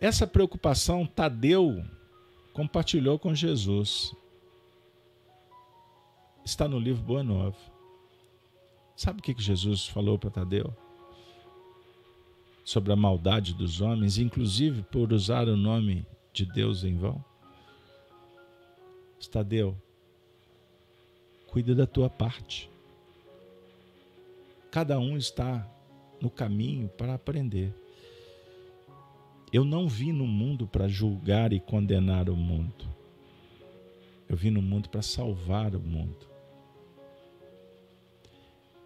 [0.00, 1.84] Essa preocupação Tadeu
[2.52, 4.14] compartilhou com Jesus.
[6.44, 7.58] Está no livro Boa Nova.
[8.96, 10.74] Sabe o que Jesus falou para Tadeu?
[12.64, 17.24] Sobre a maldade dos homens, inclusive por usar o nome de Deus em vão?
[19.30, 19.76] Tadeu,
[21.48, 22.70] cuida da tua parte.
[24.70, 25.68] Cada um está
[26.20, 27.74] no caminho para aprender.
[29.52, 32.86] Eu não vim no mundo para julgar e condenar o mundo.
[34.28, 36.28] Eu vim no mundo para salvar o mundo.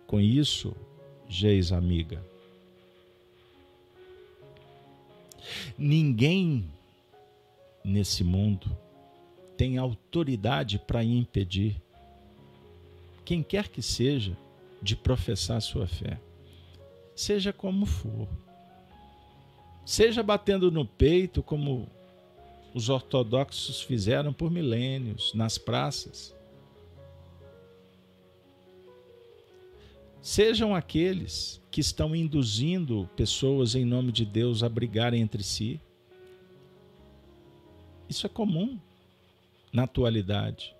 [0.06, 0.76] Com isso,
[1.28, 2.22] Geis amiga,
[5.78, 6.70] ninguém
[7.82, 8.76] nesse mundo
[9.56, 11.80] tem autoridade para impedir
[13.24, 14.36] quem quer que seja
[14.82, 16.20] de professar sua fé
[17.14, 18.28] seja como for.
[19.84, 21.88] Seja batendo no peito, como
[22.74, 26.34] os ortodoxos fizeram por milênios nas praças.
[30.20, 35.80] Sejam aqueles que estão induzindo pessoas em nome de Deus a brigarem entre si.
[38.08, 38.78] Isso é comum
[39.72, 40.76] na atualidade.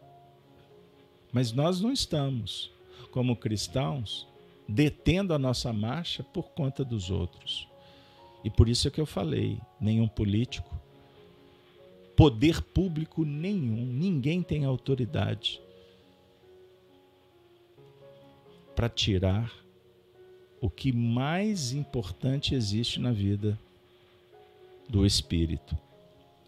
[1.33, 2.71] Mas nós não estamos,
[3.11, 4.29] como cristãos,
[4.73, 7.69] detendo a nossa marcha por conta dos outros.
[8.43, 10.75] E por isso é que eu falei: nenhum político,
[12.17, 15.61] poder público nenhum, ninguém tem autoridade
[18.75, 19.53] para tirar
[20.61, 23.59] o que mais importante existe na vida
[24.89, 25.77] do espírito,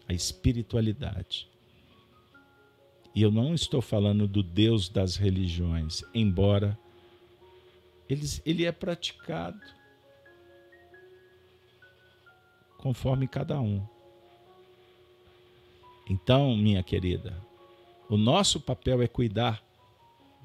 [0.07, 1.47] a espiritualidade.
[3.13, 6.77] E eu não estou falando do Deus das religiões, embora
[8.09, 9.59] ele, ele é praticado
[12.77, 13.85] conforme cada um.
[16.07, 17.35] Então, minha querida,
[18.07, 19.63] o nosso papel é cuidar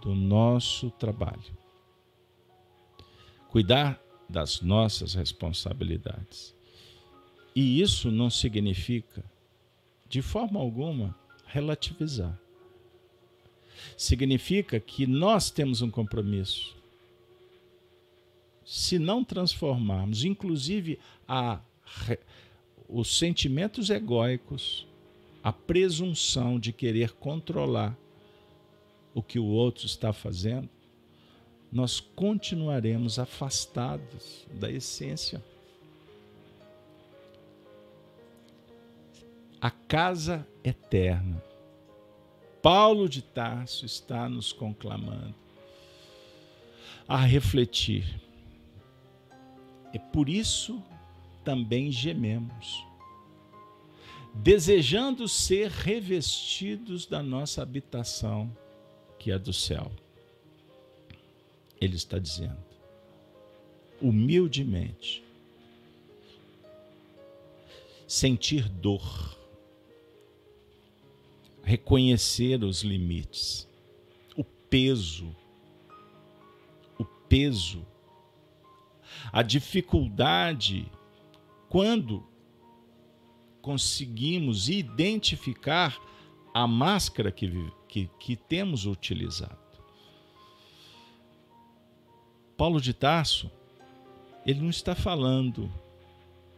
[0.00, 1.54] do nosso trabalho,
[3.48, 6.54] cuidar das nossas responsabilidades.
[7.54, 9.22] E isso não significa,
[10.08, 12.40] de forma alguma, relativizar.
[13.96, 16.79] Significa que nós temos um compromisso.
[18.70, 21.58] Se não transformarmos, inclusive, a,
[22.88, 24.86] os sentimentos egóicos,
[25.42, 27.98] a presunção de querer controlar
[29.12, 30.68] o que o outro está fazendo,
[31.72, 35.42] nós continuaremos afastados da essência.
[39.60, 41.42] A casa eterna.
[42.62, 45.34] Paulo de Tarso está nos conclamando
[47.08, 48.29] a refletir.
[49.92, 50.82] É por isso
[51.44, 52.90] também gememos
[54.34, 58.54] desejando ser revestidos da nossa habitação,
[59.18, 59.90] que é do céu.
[61.80, 62.58] Ele está dizendo,
[64.00, 65.22] humildemente,
[68.06, 69.36] sentir dor,
[71.62, 73.68] reconhecer os limites,
[74.36, 75.34] o peso,
[76.98, 77.84] o peso,
[79.32, 80.90] a dificuldade
[81.68, 82.26] quando
[83.62, 85.98] conseguimos identificar
[86.52, 89.58] a máscara que, que, que temos utilizado.
[92.56, 93.50] Paulo de Tarso,
[94.44, 95.72] ele não está falando,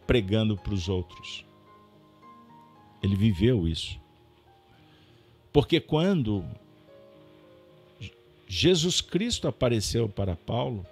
[0.06, 1.44] pregando para os outros.
[3.02, 4.00] Ele viveu isso.
[5.52, 6.44] Porque quando
[8.48, 10.86] Jesus Cristo apareceu para Paulo,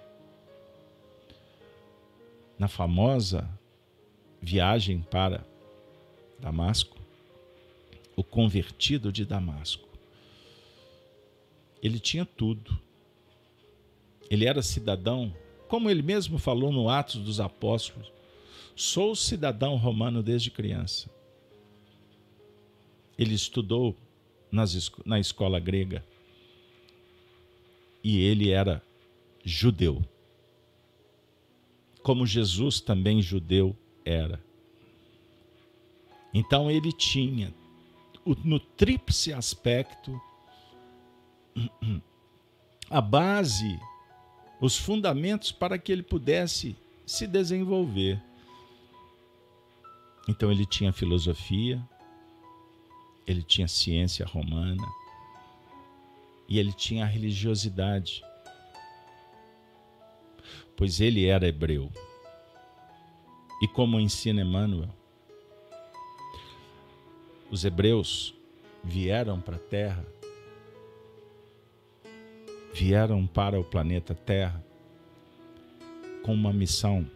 [2.61, 3.49] na famosa
[4.39, 5.43] viagem para
[6.39, 6.95] Damasco,
[8.15, 9.89] o convertido de Damasco.
[11.81, 12.79] Ele tinha tudo.
[14.29, 15.35] Ele era cidadão,
[15.67, 18.13] como ele mesmo falou no Atos dos Apóstolos:
[18.75, 21.09] sou cidadão romano desde criança.
[23.17, 23.97] Ele estudou
[24.51, 26.05] nas, na escola grega
[28.03, 28.83] e ele era
[29.43, 30.05] judeu.
[32.03, 34.43] Como Jesus também judeu era.
[36.33, 37.53] Então ele tinha
[38.43, 40.19] no tríplice aspecto
[42.89, 43.79] a base,
[44.59, 48.21] os fundamentos para que ele pudesse se desenvolver.
[50.27, 51.81] Então ele tinha filosofia,
[53.25, 54.87] ele tinha ciência romana
[56.47, 58.23] e ele tinha a religiosidade,
[60.81, 61.91] pois ele era hebreu.
[63.61, 64.89] E como ensina Emmanuel,
[67.51, 68.33] os hebreus
[68.83, 70.03] vieram para a Terra,
[72.73, 74.65] vieram para o planeta Terra
[76.23, 77.07] com uma missão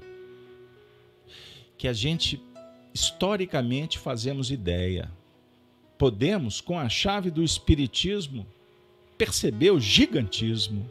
[1.75, 2.39] que a gente
[2.93, 5.11] historicamente fazemos ideia.
[5.97, 8.45] Podemos, com a chave do Espiritismo,
[9.17, 10.87] perceber o gigantismo,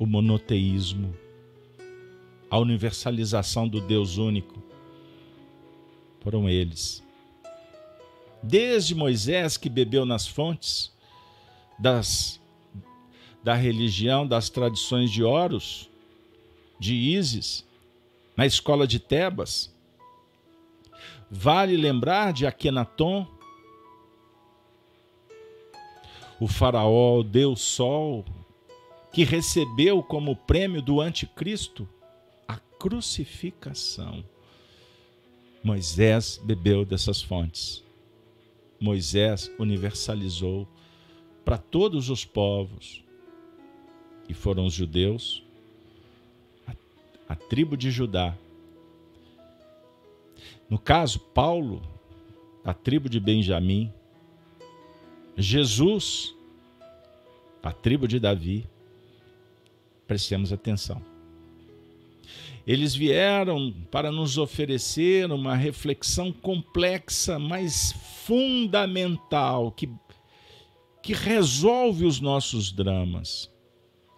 [0.00, 1.14] o monoteísmo,
[2.50, 4.60] a universalização do Deus único.
[6.20, 7.08] Foram eles
[8.42, 10.92] desde Moisés que bebeu nas fontes
[11.78, 12.40] das,
[13.42, 15.88] da religião, das tradições de Horus,
[16.78, 17.66] de Ísis,
[18.36, 19.74] na escola de Tebas.
[21.30, 23.26] Vale lembrar de Akenaton,
[26.40, 28.24] o faraó, o deus sol,
[29.12, 31.88] que recebeu como prêmio do anticristo
[32.46, 34.24] a crucificação.
[35.62, 37.84] Moisés bebeu dessas fontes.
[38.80, 40.66] Moisés universalizou
[41.44, 43.04] para todos os povos,
[44.28, 45.44] e foram os judeus,
[46.66, 46.74] a,
[47.28, 48.36] a tribo de Judá.
[50.68, 51.82] No caso, Paulo,
[52.64, 53.92] a tribo de Benjamim,
[55.36, 56.34] Jesus,
[57.62, 58.66] a tribo de Davi.
[60.10, 61.00] Prestemos atenção.
[62.66, 67.92] Eles vieram para nos oferecer uma reflexão complexa, mas
[68.24, 69.88] fundamental, que,
[71.00, 73.48] que resolve os nossos dramas,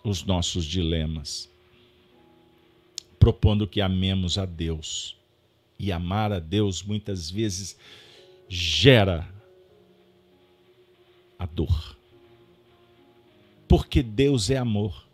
[0.02, 1.50] os nossos dilemas,
[3.18, 5.14] propondo que amemos a Deus.
[5.78, 7.76] E amar a Deus muitas vezes
[8.48, 9.28] gera
[11.38, 11.98] a dor.
[13.68, 15.11] Porque Deus é amor.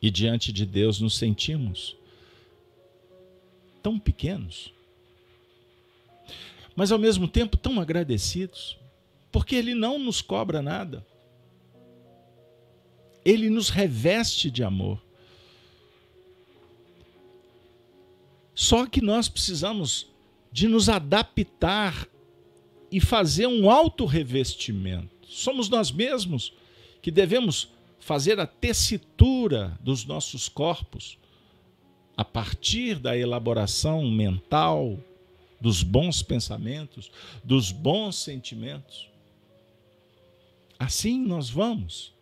[0.00, 1.96] E diante de Deus nos sentimos
[3.82, 4.72] tão pequenos.
[6.76, 8.78] mas ao mesmo tempo tão agradecidos,
[9.32, 11.04] porque Ele não nos cobra nada.
[13.24, 15.02] Ele nos reveste de amor.
[18.54, 20.06] Só que nós precisamos
[20.52, 22.08] de nos adaptar
[22.92, 25.26] e fazer um auto-revestimento.
[25.26, 26.52] Somos nós mesmos
[27.02, 31.18] que devemos fazer a tessitura dos nossos corpos
[32.16, 34.98] a partir da elaboração mental,
[35.60, 37.10] dos bons pensamentos,
[37.44, 39.08] dos bons sentimentos.
[40.78, 42.12] Assim nós vamos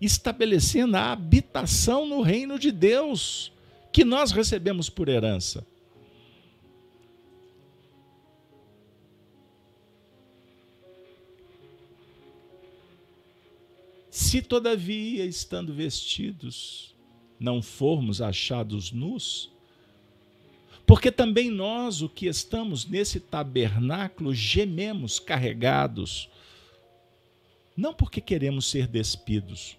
[0.00, 3.52] estabelecendo a habitação no reino de Deus
[3.92, 5.66] que nós recebemos por herança.
[14.36, 16.94] Se todavia, estando vestidos,
[17.40, 19.50] não formos achados nus,
[20.86, 26.28] porque também nós, o que estamos nesse tabernáculo, gememos carregados,
[27.74, 29.78] não porque queremos ser despidos,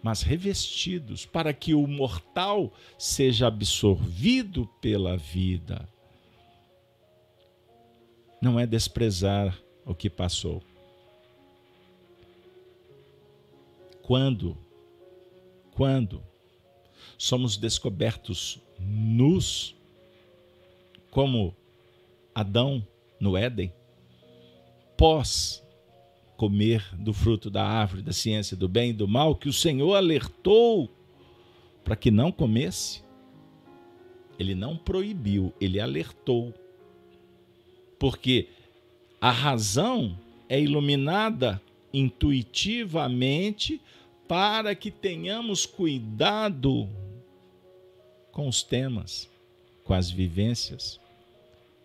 [0.00, 5.88] mas revestidos, para que o mortal seja absorvido pela vida.
[8.40, 10.62] Não é desprezar o que passou.
[14.06, 14.56] Quando,
[15.72, 16.22] quando
[17.18, 19.74] somos descobertos nus,
[21.10, 21.52] como
[22.32, 22.86] Adão
[23.18, 23.72] no Éden,
[24.96, 25.60] pós
[26.36, 29.96] comer do fruto da árvore da ciência do bem e do mal, que o Senhor
[29.96, 30.88] alertou
[31.82, 33.02] para que não comesse.
[34.38, 36.54] Ele não proibiu, ele alertou.
[37.98, 38.50] Porque
[39.20, 40.16] a razão
[40.48, 41.60] é iluminada
[41.92, 43.80] intuitivamente
[44.28, 46.88] para que tenhamos cuidado
[48.32, 49.28] com os temas,
[49.84, 51.00] com as vivências,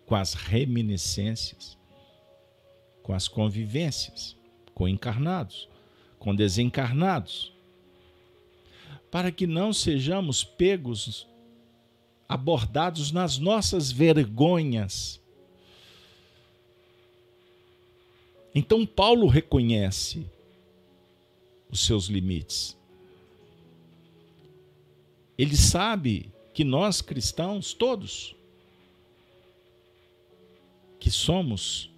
[0.06, 1.78] com as reminiscências,
[3.02, 4.36] com as convivências
[4.74, 5.68] com encarnados,
[6.18, 7.52] com desencarnados,
[9.10, 11.26] para que não sejamos pegos,
[12.28, 15.20] abordados nas nossas vergonhas.
[18.54, 20.26] Então, Paulo reconhece
[21.72, 22.76] os seus limites.
[25.38, 28.36] Ele sabe que nós cristãos, todos,
[31.00, 31.90] que somos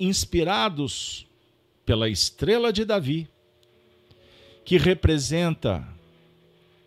[0.00, 1.26] inspirados
[1.84, 3.28] pela estrela de Davi,
[4.64, 5.86] que representa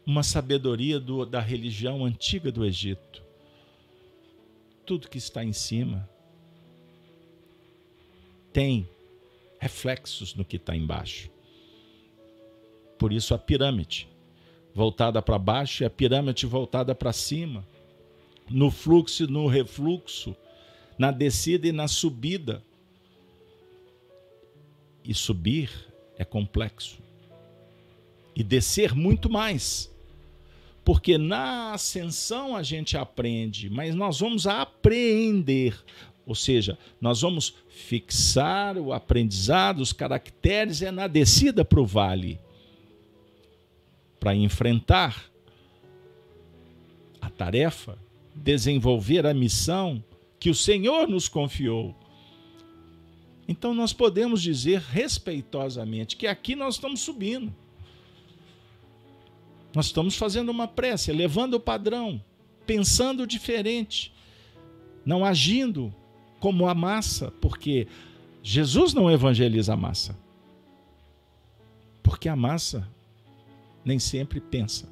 [0.05, 3.23] uma sabedoria do, da religião antiga do Egito.
[4.85, 6.09] Tudo que está em cima
[8.51, 8.89] tem
[9.59, 11.29] reflexos no que está embaixo.
[12.99, 14.09] Por isso a pirâmide
[14.75, 17.65] voltada para baixo e a pirâmide voltada para cima,
[18.49, 20.35] no fluxo e no refluxo,
[20.97, 22.61] na descida e na subida
[25.03, 25.71] e subir
[26.17, 26.99] é complexo.
[28.35, 29.89] E descer muito mais.
[30.83, 35.77] Porque na ascensão a gente aprende, mas nós vamos apreender.
[36.25, 42.39] Ou seja, nós vamos fixar o aprendizado, os caracteres, é na descida para o vale.
[44.19, 45.29] Para enfrentar
[47.21, 47.97] a tarefa,
[48.35, 50.03] desenvolver a missão
[50.39, 51.95] que o Senhor nos confiou.
[53.47, 57.53] Então nós podemos dizer respeitosamente que aqui nós estamos subindo.
[59.73, 62.23] Nós estamos fazendo uma prece, elevando o padrão,
[62.65, 64.13] pensando diferente,
[65.05, 65.93] não agindo
[66.39, 67.87] como a massa, porque
[68.41, 70.17] Jesus não evangeliza a massa.
[72.01, 72.87] Porque a massa
[73.89, 74.87] nem sempre pensa.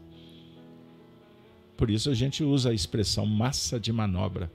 [1.78, 4.52] Por isso a gente usa a expressão massa de manobra.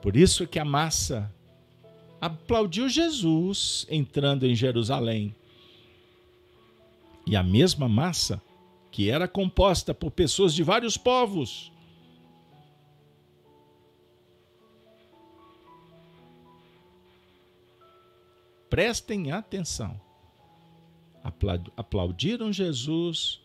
[0.00, 1.28] Por isso que a massa
[2.20, 5.34] aplaudiu Jesus entrando em Jerusalém.
[7.26, 8.40] E a mesma massa,
[8.92, 11.72] que era composta por pessoas de vários povos,
[18.70, 20.00] prestem atenção.
[21.76, 23.40] Aplaudiram Jesus,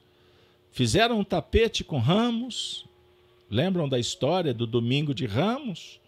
[0.71, 2.85] fizeram um tapete com ramos.
[3.49, 5.99] Lembram da história do domingo de ramos?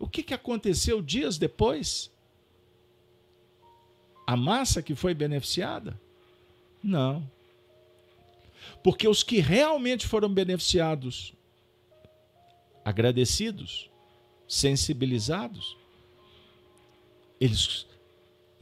[0.00, 2.10] O que, que aconteceu dias depois?
[4.26, 6.00] A massa que foi beneficiada?
[6.82, 7.30] Não.
[8.82, 11.34] Porque os que realmente foram beneficiados,
[12.84, 13.90] agradecidos,
[14.48, 15.76] sensibilizados,
[17.40, 17.86] eles,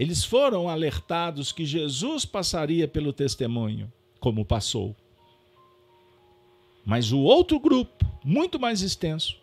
[0.01, 4.97] eles foram alertados que Jesus passaria pelo testemunho, como passou.
[6.87, 9.37] Mas o outro grupo, muito mais extenso,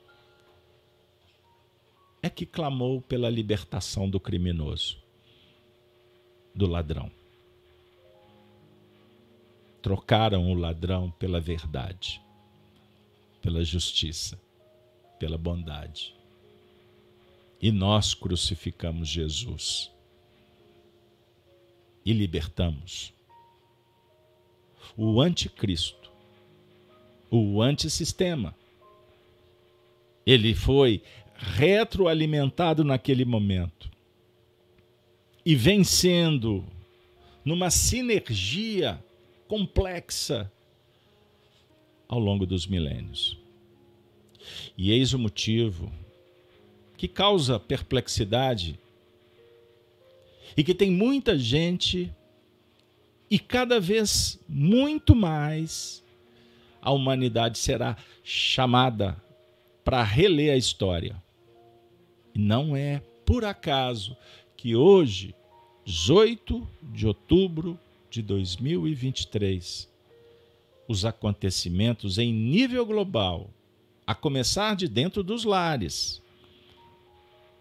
[2.24, 4.98] é que clamou pela libertação do criminoso,
[6.56, 7.12] do ladrão.
[9.80, 12.20] Trocaram o ladrão pela verdade,
[13.44, 14.42] pela justiça,
[15.20, 16.16] pela bondade.
[17.62, 19.96] E nós crucificamos Jesus
[22.08, 23.14] e libertamos
[24.96, 26.10] o anticristo,
[27.30, 28.56] o antissistema.
[30.26, 31.04] Ele foi
[31.36, 33.92] retroalimentado naquele momento
[35.46, 36.64] e vem sendo
[37.44, 39.04] numa sinergia
[39.46, 40.50] complexa
[42.08, 43.38] ao longo dos milênios.
[44.78, 45.92] E eis o motivo
[46.96, 48.80] que causa perplexidade
[50.56, 52.14] e que tem muita gente
[53.30, 56.04] e cada vez muito mais
[56.82, 59.22] a humanidade será chamada
[59.84, 61.22] para reler a história.
[62.34, 64.16] E não é por acaso
[64.56, 65.36] que hoje,
[65.86, 67.80] 18 de outubro
[68.10, 69.90] de 2023,
[70.88, 73.50] os acontecimentos em nível global,
[74.06, 76.22] a começar de dentro dos lares,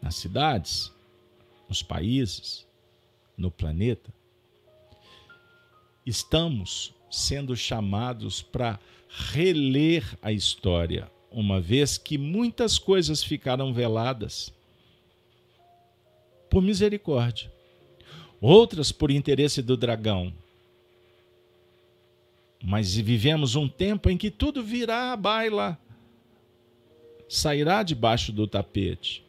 [0.00, 0.92] nas cidades,
[1.68, 2.65] nos países,
[3.36, 4.12] no planeta,
[6.04, 8.78] estamos sendo chamados para
[9.08, 14.52] reler a história, uma vez que muitas coisas ficaram veladas
[16.48, 17.52] por misericórdia,
[18.40, 20.32] outras por interesse do dragão.
[22.62, 25.78] Mas vivemos um tempo em que tudo virá à baila,
[27.28, 29.24] sairá debaixo do tapete.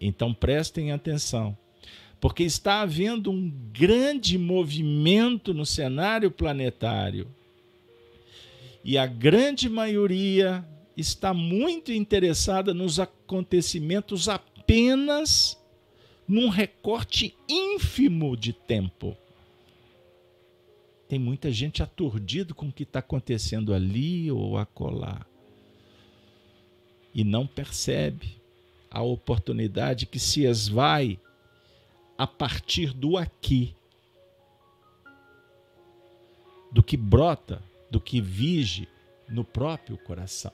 [0.00, 1.56] Então prestem atenção
[2.20, 7.28] porque está havendo um grande movimento no cenário planetário.
[8.82, 15.60] E a grande maioria está muito interessada nos acontecimentos apenas
[16.26, 19.16] num recorte ínfimo de tempo.
[21.08, 25.24] Tem muita gente aturdido com o que está acontecendo ali ou acolá.
[27.14, 28.40] E não percebe
[28.90, 31.18] a oportunidade que se esvai
[32.18, 33.74] a partir do aqui,
[36.72, 38.88] do que brota, do que vige
[39.28, 40.52] no próprio coração.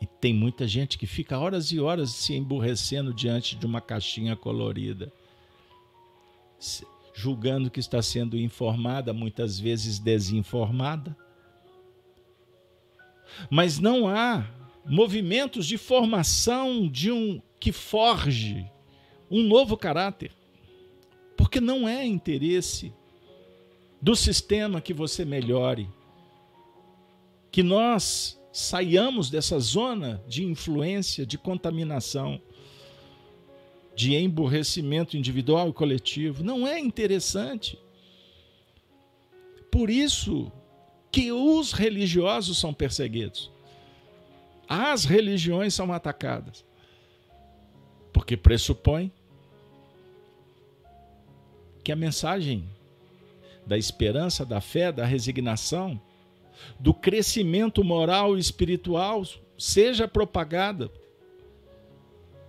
[0.00, 4.34] E tem muita gente que fica horas e horas se emburrecendo diante de uma caixinha
[4.34, 5.12] colorida,
[7.14, 11.16] julgando que está sendo informada, muitas vezes desinformada.
[13.50, 14.46] Mas não há
[14.86, 18.70] movimentos de formação de um que forge
[19.30, 20.32] um novo caráter.
[21.36, 22.92] Porque não é interesse
[24.00, 25.88] do sistema que você melhore,
[27.50, 32.40] que nós saiamos dessa zona de influência, de contaminação,
[33.94, 36.42] de emburrecimento individual e coletivo.
[36.42, 37.78] Não é interessante.
[39.70, 40.50] Por isso
[41.12, 43.50] que os religiosos são perseguidos.
[44.68, 46.64] As religiões são atacadas.
[48.12, 49.12] Porque pressupõe
[51.82, 52.68] que a mensagem
[53.66, 56.00] da esperança, da fé, da resignação,
[56.78, 59.24] do crescimento moral e espiritual
[59.56, 60.90] seja propagada.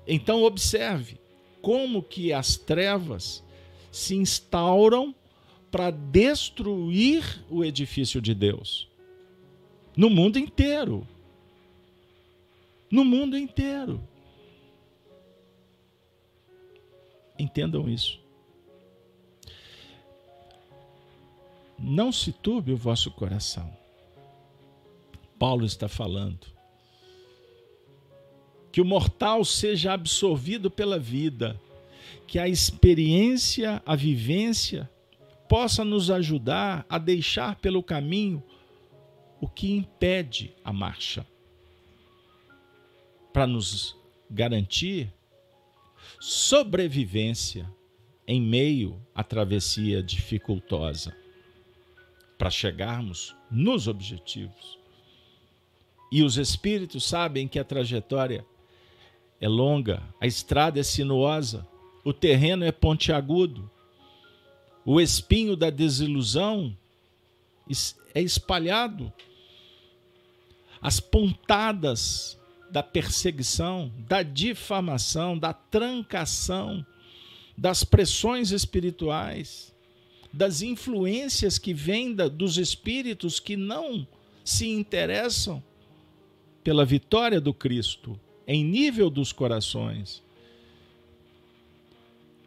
[0.08, 1.20] Então observe
[1.62, 3.44] como que as trevas
[3.92, 5.14] se instauram
[5.70, 8.90] para destruir o edifício de Deus.
[9.96, 11.08] No mundo inteiro.
[12.90, 14.02] No mundo inteiro.
[17.38, 18.21] Entendam isso.
[21.84, 23.76] Não se turbe o vosso coração.
[25.40, 26.46] Paulo está falando.
[28.72, 31.60] Que o mortal seja absorvido pela vida,
[32.28, 34.88] que a experiência, a vivência,
[35.50, 38.44] possa nos ajudar a deixar pelo caminho
[39.42, 41.26] o que impede a marcha,
[43.34, 43.98] para nos
[44.30, 45.12] garantir
[46.20, 47.68] sobrevivência
[48.28, 51.21] em meio à travessia dificultosa
[52.42, 54.80] para chegarmos nos objetivos.
[56.12, 58.44] E os espíritos sabem que a trajetória
[59.40, 61.68] é longa, a estrada é sinuosa,
[62.04, 63.70] o terreno é pontiagudo,
[64.84, 66.76] o espinho da desilusão
[68.16, 69.14] é espalhado,
[70.82, 72.40] as pontadas
[72.72, 76.84] da perseguição, da difamação, da trancação,
[77.56, 79.71] das pressões espirituais
[80.32, 84.08] das influências que vêm da, dos espíritos que não
[84.44, 85.62] se interessam
[86.64, 90.24] pela vitória do Cristo em nível dos corações.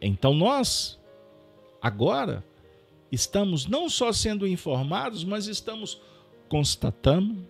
[0.01, 0.99] Então nós,
[1.81, 2.43] agora,
[3.11, 5.99] estamos não só sendo informados, mas estamos
[6.49, 7.45] constatando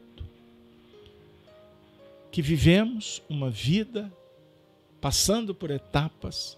[2.32, 4.12] que vivemos uma vida
[5.00, 6.58] passando por etapas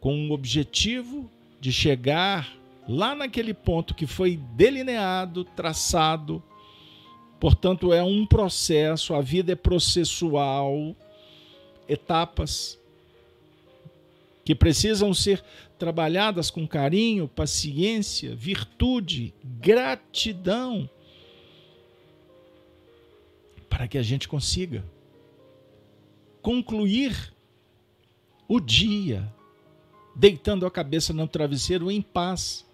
[0.00, 2.57] com o objetivo de chegar
[2.88, 6.42] lá naquele ponto que foi delineado, traçado.
[7.38, 10.96] Portanto, é um processo, a vida é processual,
[11.86, 12.78] etapas
[14.44, 15.44] que precisam ser
[15.78, 20.88] trabalhadas com carinho, paciência, virtude, gratidão,
[23.68, 24.82] para que a gente consiga
[26.40, 27.32] concluir
[28.48, 29.30] o dia
[30.16, 32.66] deitando a cabeça no travesseiro em paz,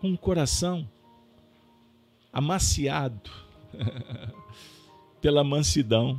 [0.00, 0.88] com o coração
[2.32, 3.30] amaciado
[5.20, 6.18] pela mansidão.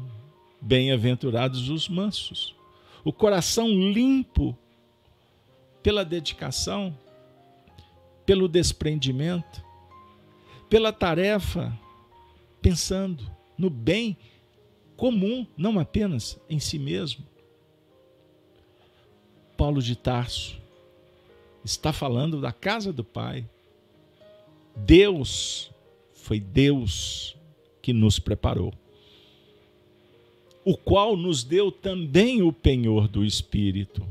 [0.63, 2.55] Bem-aventurados os mansos
[3.03, 4.57] o coração limpo
[5.81, 6.95] pela dedicação,
[8.25, 9.63] pelo desprendimento,
[10.69, 11.77] pela tarefa,
[12.61, 14.15] pensando no bem
[14.95, 17.25] comum, não apenas em si mesmo.
[19.57, 20.59] Paulo de Tarso
[21.63, 23.47] está falando da casa do Pai.
[24.75, 25.71] Deus,
[26.13, 27.35] foi Deus
[27.81, 28.73] que nos preparou
[30.63, 34.05] o qual nos deu também o penhor do Espírito.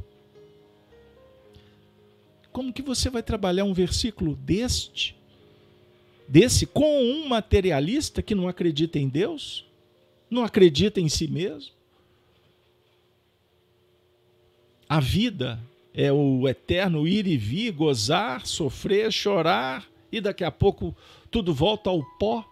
[2.52, 5.16] Como que você vai trabalhar um versículo deste,
[6.26, 9.64] desse, com um materialista que não acredita em Deus,
[10.28, 11.72] não acredita em si mesmo?
[14.88, 15.61] A vida
[15.94, 20.96] é o eterno ir e vir, gozar, sofrer, chorar e daqui a pouco
[21.30, 22.44] tudo volta ao pó.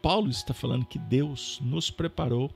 [0.00, 2.50] Paulo está falando que Deus nos preparou.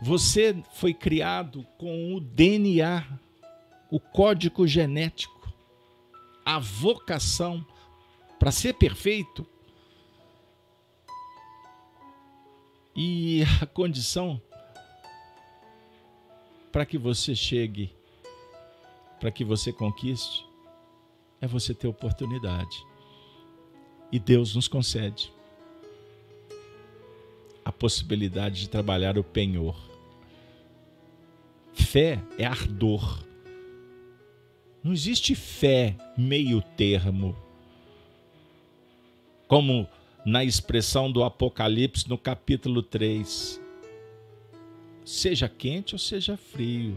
[0.00, 3.06] Você foi criado com o DNA,
[3.90, 5.52] o código genético,
[6.44, 7.64] a vocação
[8.38, 9.46] para ser perfeito
[12.94, 14.40] e a condição
[16.70, 17.94] para que você chegue,
[19.20, 20.44] para que você conquiste,
[21.42, 22.86] é você ter oportunidade.
[24.12, 25.32] E Deus nos concede
[27.64, 29.76] a possibilidade de trabalhar o penhor.
[31.74, 33.24] Fé é ardor.
[34.82, 37.36] Não existe fé meio termo.
[39.48, 39.88] Como
[40.24, 43.60] na expressão do Apocalipse no capítulo 3.
[45.04, 46.96] Seja quente ou seja frio,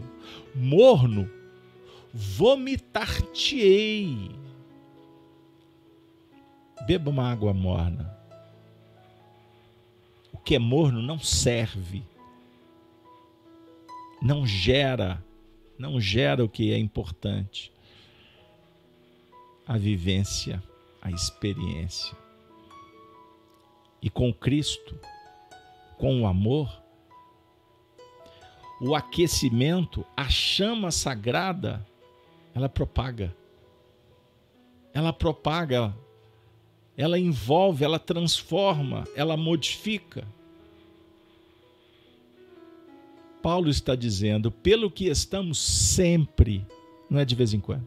[0.54, 1.28] morno,
[2.16, 4.30] vomitar-te-ei.
[6.86, 8.16] Beba uma água morna
[10.46, 12.04] que é morno não serve,
[14.22, 15.20] não gera,
[15.76, 17.72] não gera o que é importante.
[19.66, 20.62] A vivência,
[21.02, 22.16] a experiência.
[24.00, 24.96] E com Cristo,
[25.98, 26.80] com o amor,
[28.80, 31.84] o aquecimento, a chama sagrada,
[32.56, 33.36] ela propaga.
[34.94, 35.94] Ela propaga,
[36.96, 40.26] ela envolve, ela transforma, ela modifica.
[43.42, 46.66] Paulo está dizendo, pelo que estamos sempre,
[47.10, 47.86] não é de vez em quando,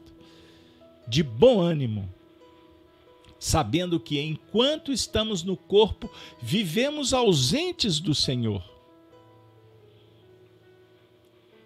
[1.07, 2.07] de bom ânimo,
[3.39, 8.63] sabendo que enquanto estamos no corpo, vivemos ausentes do Senhor.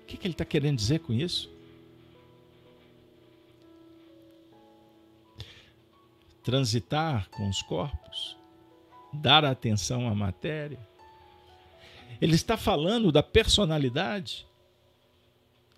[0.01, 1.52] O que, ele está querendo dizer com isso?
[6.43, 8.37] Transitar com os corpos,
[9.13, 10.79] dar atenção à matéria,
[12.21, 14.45] ele está falando da personalidade.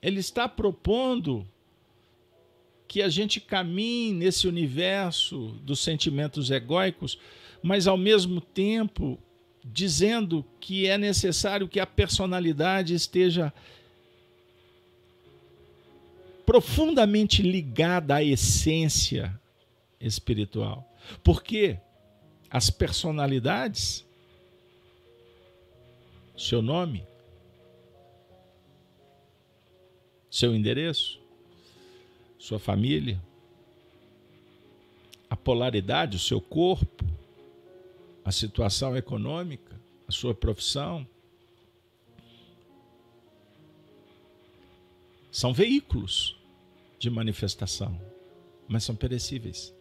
[0.02, 1.48] Ele está propondo
[2.88, 7.18] que a gente caminhe nesse universo dos sentimentos egóicos,
[7.64, 9.20] mas ao mesmo tempo
[9.64, 13.52] dizendo que é necessário que a personalidade esteja
[16.46, 19.40] profundamente ligada à essência
[20.06, 20.90] espiritual.
[21.24, 21.80] Porque
[22.50, 24.06] as personalidades
[26.38, 27.06] seu nome,
[30.30, 31.20] seu endereço,
[32.38, 33.22] sua família,
[35.30, 37.06] a polaridade, o seu corpo,
[38.24, 41.08] a situação econômica, a sua profissão.
[45.32, 46.38] São veículos
[47.00, 48.00] de manifestação,
[48.68, 49.75] mas são perecíveis.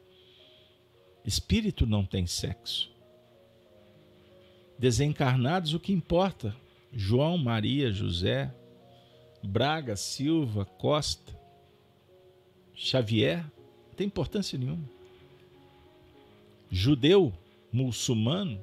[1.25, 2.93] Espírito não tem sexo.
[4.79, 6.55] Desencarnados, o que importa?
[6.93, 8.55] João, Maria, José,
[9.43, 11.39] Braga, Silva, Costa,
[12.75, 13.43] Xavier,
[13.89, 14.89] não tem importância nenhuma.
[16.71, 17.33] Judeu,
[17.73, 18.63] muçulmano,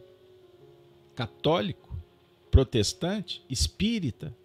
[1.16, 1.96] católico,
[2.50, 4.36] protestante, espírita.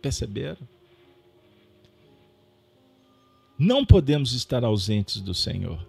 [0.00, 0.66] Perceberam?
[3.62, 5.86] Não podemos estar ausentes do Senhor.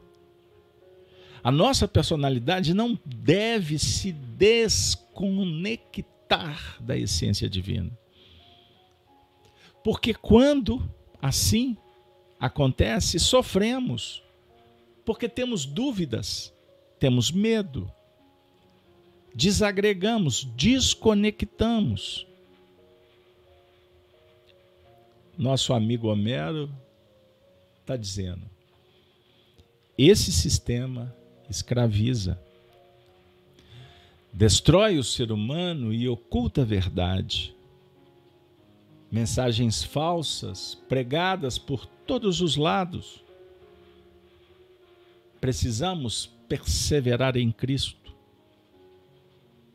[1.43, 5.17] A nossa personalidade não deve se desconectar
[6.79, 7.89] da essência divina.
[9.83, 10.87] Porque quando
[11.19, 11.75] assim
[12.39, 14.21] acontece, sofremos,
[15.03, 16.53] porque temos dúvidas,
[16.99, 17.91] temos medo,
[19.33, 22.27] desagregamos, desconectamos.
[25.35, 26.69] Nosso amigo Homero
[27.83, 28.49] está dizendo:
[29.97, 31.13] esse sistema
[31.49, 32.39] escraviza,
[34.31, 37.53] destrói o ser humano e oculta a verdade.
[39.11, 43.23] Mensagens falsas pregadas por todos os lados.
[45.39, 48.15] Precisamos perseverar em Cristo.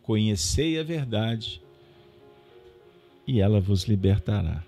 [0.02, 1.62] Conhecei a verdade
[3.24, 4.67] e ela vos libertará.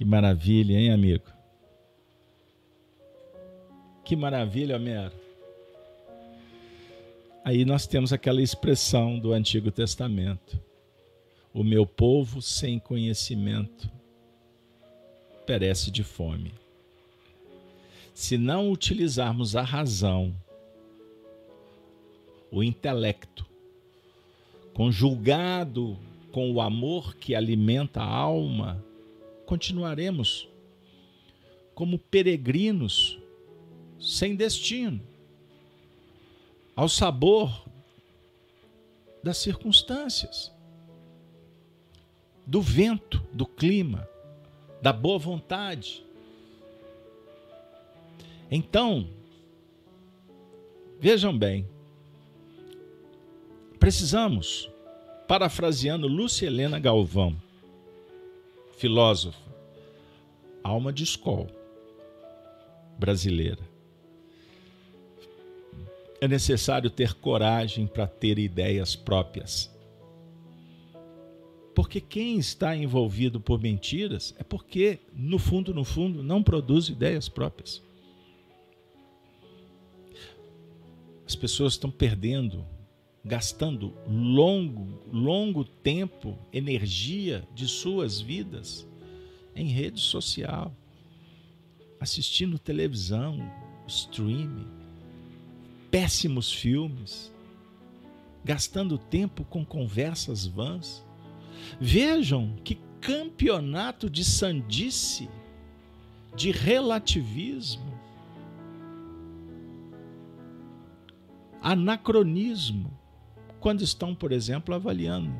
[0.00, 1.26] Que maravilha, hein, amigo?
[4.02, 5.12] Que maravilha, Homero.
[7.44, 10.58] Aí nós temos aquela expressão do Antigo Testamento:
[11.52, 13.90] O meu povo sem conhecimento
[15.44, 16.54] perece de fome.
[18.14, 20.34] Se não utilizarmos a razão,
[22.50, 23.44] o intelecto,
[24.72, 25.98] conjugado
[26.32, 28.82] com o amor que alimenta a alma,
[29.50, 30.48] continuaremos
[31.74, 33.18] como peregrinos
[33.98, 35.02] sem destino,
[36.76, 37.64] ao sabor
[39.24, 40.52] das circunstâncias,
[42.46, 44.08] do vento, do clima,
[44.80, 46.06] da boa vontade.
[48.48, 49.10] Então,
[51.00, 51.66] vejam bem,
[53.80, 54.70] precisamos,
[55.26, 57.49] parafraseando Lúcia Helena Galvão,
[58.80, 59.38] filósofa,
[60.64, 61.54] alma de escola
[62.98, 63.60] brasileira.
[66.18, 69.70] É necessário ter coragem para ter ideias próprias.
[71.74, 77.28] Porque quem está envolvido por mentiras é porque, no fundo, no fundo, não produz ideias
[77.28, 77.82] próprias.
[81.26, 82.66] As pessoas estão perdendo
[83.24, 88.86] gastando longo, longo tempo, energia de suas vidas
[89.54, 90.74] em rede social,
[92.00, 93.38] assistindo televisão,
[93.86, 94.66] streaming,
[95.90, 97.32] péssimos filmes,
[98.44, 101.04] gastando tempo com conversas vãs.
[101.78, 105.28] Vejam que campeonato de sandice,
[106.34, 108.00] de relativismo,
[111.60, 112.99] anacronismo
[113.60, 115.32] quando estão, por exemplo, avaliando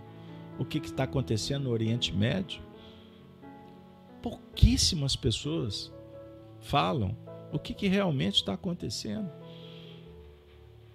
[0.58, 2.62] o que está acontecendo no Oriente Médio.
[4.22, 5.90] Pouquíssimas pessoas
[6.60, 7.16] falam
[7.50, 9.30] o que, realmente está acontecendo.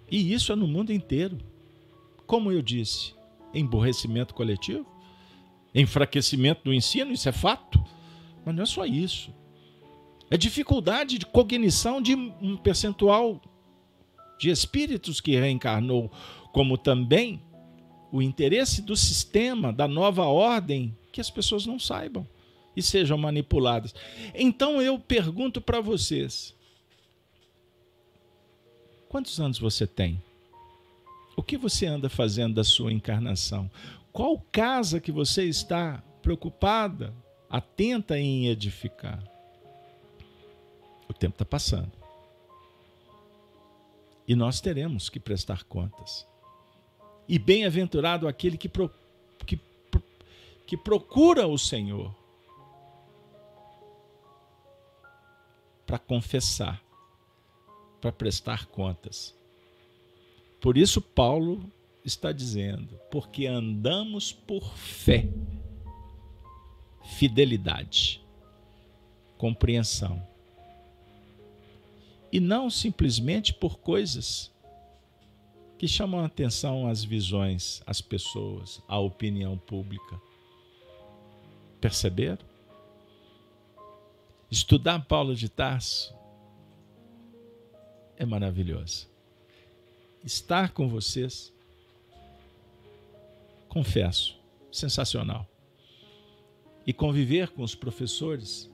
[0.10, 1.40] E isso é no mundo inteiro.
[2.28, 3.16] Como eu disse,
[3.54, 4.86] emborrecimento coletivo,
[5.74, 7.84] enfraquecimento do ensino, isso é fato.
[8.46, 9.34] Mas não é só isso.
[10.30, 13.42] É dificuldade de cognição de um percentual
[14.40, 16.12] de espíritos que reencarnou
[16.56, 17.42] como também
[18.14, 22.26] o interesse do sistema, da nova ordem, que as pessoas não saibam
[22.74, 23.94] e sejam manipuladas.
[24.34, 26.56] Então eu pergunto para vocês:
[29.10, 30.24] quantos anos você tem?
[31.36, 33.70] O que você anda fazendo da sua encarnação?
[34.14, 37.14] Qual casa que você está preocupada,
[37.50, 39.22] atenta em edificar?
[41.10, 41.92] O tempo está passando.
[44.26, 46.26] E nós teremos que prestar contas.
[47.28, 48.92] E bem-aventurado aquele que, pro,
[49.46, 49.60] que,
[50.68, 52.16] que procura o Senhor
[55.86, 56.84] para confessar,
[58.02, 59.36] para prestar contas.
[60.60, 61.72] Por isso, Paulo
[62.04, 65.28] está dizendo: porque andamos por fé,
[67.18, 68.22] fidelidade,
[69.38, 70.26] compreensão,
[72.32, 74.52] e não simplesmente por coisas
[75.78, 80.20] que chamam a atenção às visões, às pessoas, à opinião pública.
[81.82, 82.46] Perceberam?
[84.50, 86.16] Estudar Paulo de Tarso
[88.16, 89.08] é maravilhoso.
[90.24, 91.54] Estar com vocês,
[93.68, 94.40] confesso,
[94.72, 95.48] sensacional.
[96.88, 98.72] E conviver com os professores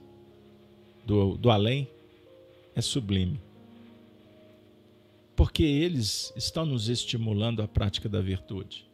[1.04, 1.88] do, do além
[2.74, 3.40] é sublime.
[5.42, 8.86] Porque eles estão nos estimulando à prática da virtude.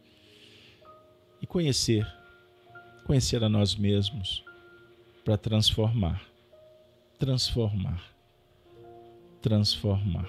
[1.43, 2.11] E conhecer,
[3.05, 4.43] conhecer a nós mesmos
[5.23, 6.23] para transformar,
[7.19, 8.03] transformar,
[9.43, 10.27] transformar.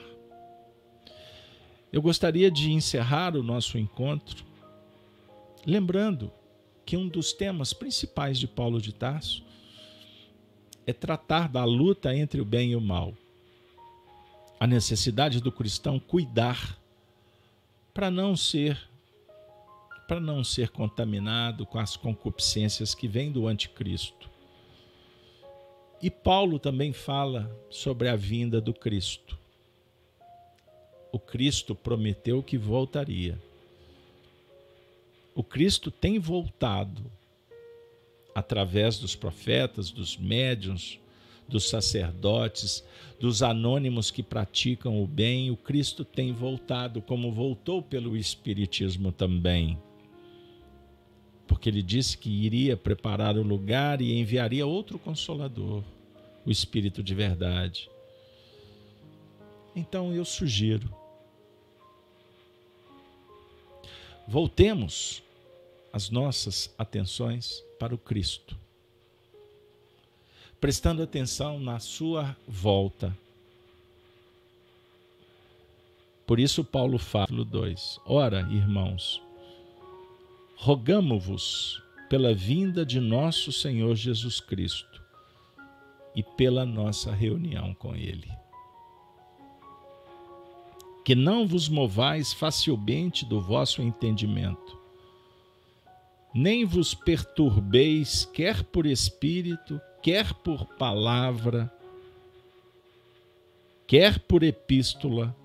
[1.89, 4.43] Eu gostaria de encerrar o nosso encontro
[5.65, 6.29] lembrando
[6.85, 9.41] que um dos temas principais de Paulo de Tarso
[10.85, 13.13] é tratar da luta entre o bem e o mal.
[14.59, 16.77] A necessidade do cristão cuidar
[17.93, 18.89] para não ser
[20.07, 24.27] para não ser contaminado com as concupiscências que vêm do anticristo.
[26.01, 29.37] E Paulo também fala sobre a vinda do Cristo.
[31.11, 33.39] O Cristo prometeu que voltaria.
[35.35, 37.03] O Cristo tem voltado
[38.33, 40.99] através dos profetas, dos médiuns,
[41.49, 42.83] dos sacerdotes,
[43.19, 49.77] dos anônimos que praticam o bem, o Cristo tem voltado, como voltou pelo Espiritismo também.
[51.47, 55.83] Porque ele disse que iria preparar o lugar e enviaria outro consolador,
[56.45, 57.89] o Espírito de verdade.
[59.75, 60.93] Então eu sugiro,
[64.27, 65.23] voltemos
[65.91, 68.57] as nossas atenções para o Cristo,
[70.59, 73.15] prestando atenção na sua volta.
[76.25, 79.21] Por isso, Paulo fala, 2: Ora, irmãos,
[80.55, 85.01] rogamo-vos pela vinda de nosso Senhor Jesus Cristo
[86.15, 88.29] e pela nossa reunião com Ele.
[91.05, 94.79] Que não vos movais facilmente do vosso entendimento
[96.33, 101.71] nem vos perturbeis, quer por espírito, quer por palavra,
[103.85, 105.35] quer por epístola,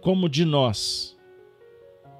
[0.00, 1.16] como de nós,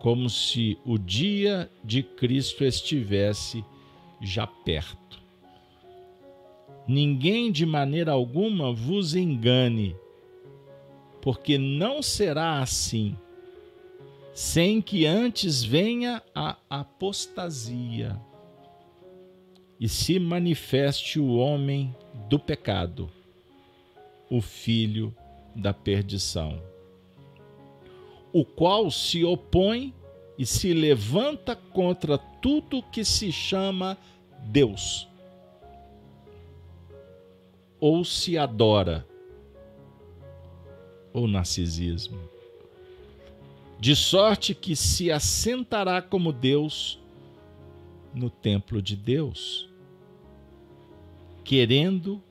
[0.00, 3.64] como se o dia de Cristo estivesse
[4.20, 5.22] já perto.
[6.86, 9.96] Ninguém de maneira alguma vos engane,
[11.20, 13.16] porque não será assim
[14.34, 18.20] sem que antes venha a apostasia
[19.84, 21.94] e se manifeste o homem
[22.30, 23.10] do pecado,
[24.30, 25.14] o filho
[25.54, 26.58] da perdição,
[28.32, 29.92] o qual se opõe
[30.38, 33.98] e se levanta contra tudo que se chama
[34.46, 35.06] Deus,
[37.78, 39.06] ou se adora,
[41.12, 42.18] ou narcisismo.
[43.78, 46.98] De sorte que se assentará como Deus
[48.14, 49.73] no templo de Deus,
[51.44, 52.22] querendo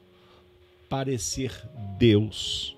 [0.89, 1.51] parecer
[1.97, 2.77] Deus,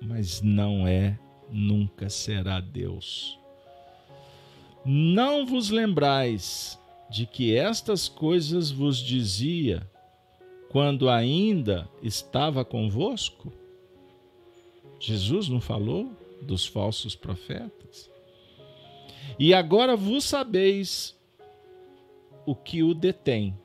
[0.00, 1.18] mas não é,
[1.50, 3.38] nunca será Deus.
[4.84, 6.78] Não vos lembrais
[7.10, 9.88] de que estas coisas vos dizia
[10.70, 13.52] quando ainda estava convosco?
[14.98, 16.10] Jesus não falou?
[16.42, 18.10] dos falsos profetas.
[19.38, 21.18] E agora vos sabeis
[22.46, 23.56] o que o detém,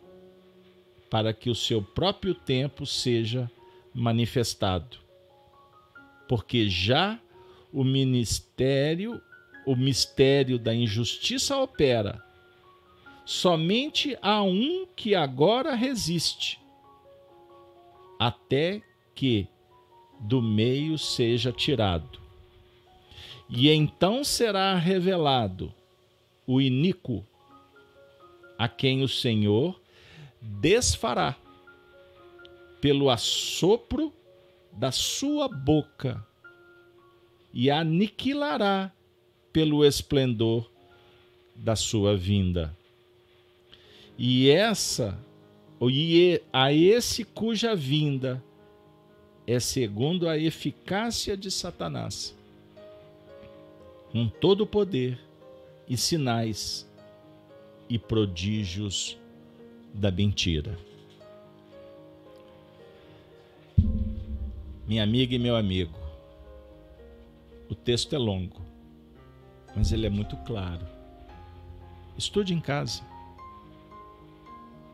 [1.12, 3.52] para que o seu próprio tempo seja
[3.94, 4.98] manifestado.
[6.26, 7.20] Porque já
[7.74, 9.22] o ministério,
[9.66, 12.24] o mistério da injustiça opera.
[13.26, 16.58] Somente há um que agora resiste,
[18.18, 18.82] até
[19.14, 19.50] que
[20.18, 22.22] do meio seja tirado.
[23.50, 25.74] E então será revelado
[26.48, 27.26] o iníquo,
[28.58, 29.81] a quem o Senhor
[30.42, 31.38] desfará
[32.80, 34.12] pelo assopro
[34.72, 36.26] da sua boca
[37.54, 38.92] e aniquilará
[39.54, 40.70] pelo esplendor
[41.56, 42.76] da sua vinda.
[44.18, 45.18] E essa,
[45.82, 48.44] e a esse cuja vinda
[49.46, 52.36] é segundo a eficácia de Satanás
[54.12, 55.18] com todo o poder
[55.88, 56.88] e sinais
[57.90, 59.18] e prodígios
[59.94, 60.78] da mentira.
[64.88, 65.98] Minha amiga e meu amigo,
[67.70, 68.62] o texto é longo,
[69.76, 70.86] mas ele é muito claro.
[72.18, 73.02] Estude em casa.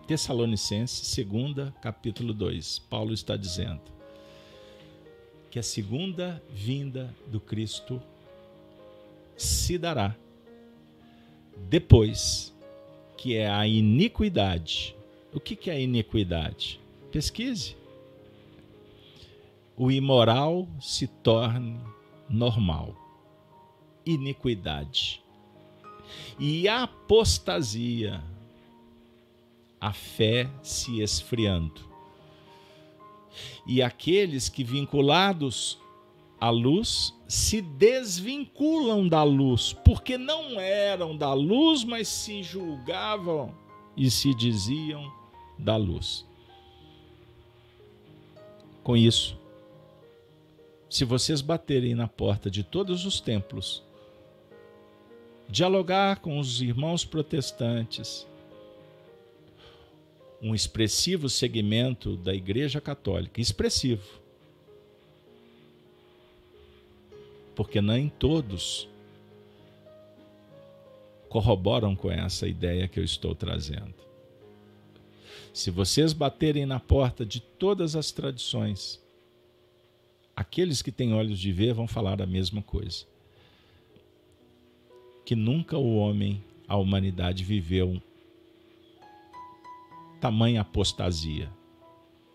[0.06, 2.80] Tessalonicenses, segunda, capítulo 2.
[2.80, 3.82] Paulo está dizendo:
[5.50, 8.02] que a segunda vinda do Cristo
[9.36, 10.16] se dará
[11.70, 12.56] depois
[13.18, 14.96] que é a iniquidade.
[15.34, 16.80] O que é a iniquidade?
[17.12, 17.76] Pesquise.
[19.76, 21.80] O imoral se torne
[22.30, 22.96] normal.
[24.06, 25.22] Iniquidade.
[26.40, 28.24] E apostasia,
[29.82, 31.86] a fé se esfriando.
[33.68, 35.78] E aqueles que vinculados
[36.40, 43.54] à luz se desvinculam da luz, porque não eram da luz, mas se julgavam
[43.96, 45.12] e se diziam
[45.58, 46.26] da luz.
[48.84, 49.38] Com isso,
[50.90, 53.84] se vocês baterem na porta de todos os templos,
[55.50, 58.26] dialogar com os irmãos protestantes,
[60.42, 64.22] um expressivo segmento da Igreja Católica, expressivo,
[67.58, 68.88] porque nem todos
[71.28, 73.96] corroboram com essa ideia que eu estou trazendo.
[75.52, 79.04] Se vocês baterem na porta de todas as tradições,
[80.36, 83.08] aqueles que têm olhos de ver vão falar a mesma coisa.
[85.26, 88.00] Que nunca o homem, a humanidade viveu
[90.22, 91.52] tamanha apostasia,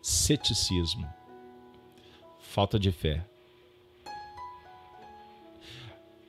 [0.02, 1.08] ceticismo,
[2.40, 3.24] falta de fé.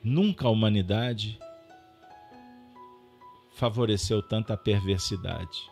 [0.04, 1.38] Nunca a humanidade
[3.54, 5.70] favoreceu tanta perversidade,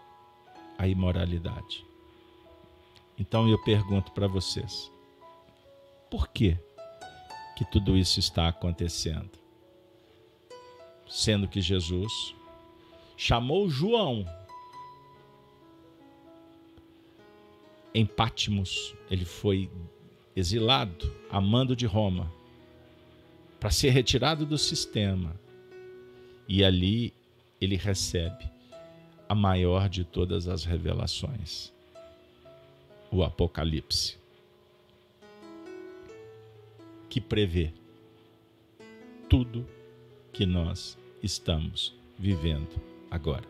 [0.78, 1.84] a imoralidade.
[3.18, 4.90] Então eu pergunto para vocês:
[6.10, 6.56] por que
[7.54, 9.38] que tudo isso está acontecendo?
[11.06, 12.34] Sendo que Jesus
[13.18, 14.24] chamou João
[17.92, 19.70] em Pátimos, ele foi
[20.34, 22.32] exilado a mando de Roma
[23.62, 25.40] para ser retirado do sistema.
[26.48, 27.14] E ali
[27.60, 28.50] ele recebe
[29.28, 31.72] a maior de todas as revelações,
[33.08, 34.18] o Apocalipse,
[37.08, 37.72] que prevê
[39.28, 39.64] tudo
[40.32, 43.46] que nós estamos vivendo agora.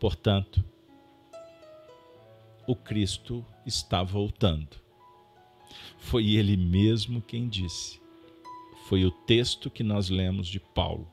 [0.00, 0.64] Portanto,
[2.66, 4.80] o Cristo está voltando.
[5.98, 8.05] Foi ele mesmo quem disse
[8.88, 11.10] foi o texto que nós lemos de Paulo.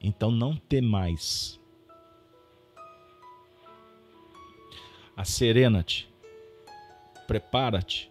[0.00, 1.60] Então não temais.
[5.16, 6.08] Acerena-te,
[7.28, 8.10] prepara-te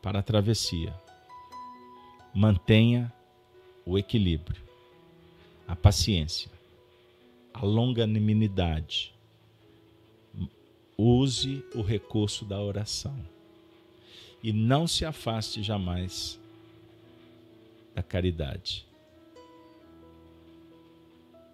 [0.00, 0.98] para a travessia.
[2.34, 3.12] Mantenha
[3.84, 4.62] o equilíbrio,
[5.68, 6.50] a paciência,
[7.52, 9.14] a longanimidade.
[10.96, 13.22] Use o recurso da oração
[14.42, 16.40] e não se afaste jamais
[17.96, 18.86] da caridade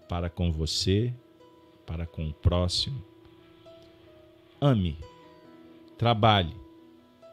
[0.09, 1.14] para com você,
[1.86, 3.01] para com o próximo.
[4.61, 4.99] Ame,
[5.97, 6.55] trabalhe,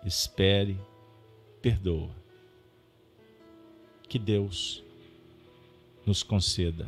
[0.06, 0.80] espere,
[1.60, 2.16] perdoa.
[4.08, 4.84] Que Deus
[6.06, 6.88] nos conceda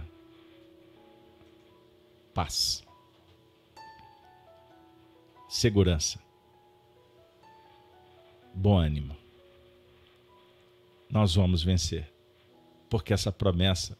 [2.36, 2.84] paz,
[5.50, 6.20] segurança,
[8.54, 9.22] bom ânimo
[11.12, 12.11] nós vamos vencer.
[12.92, 13.98] Porque essa promessa,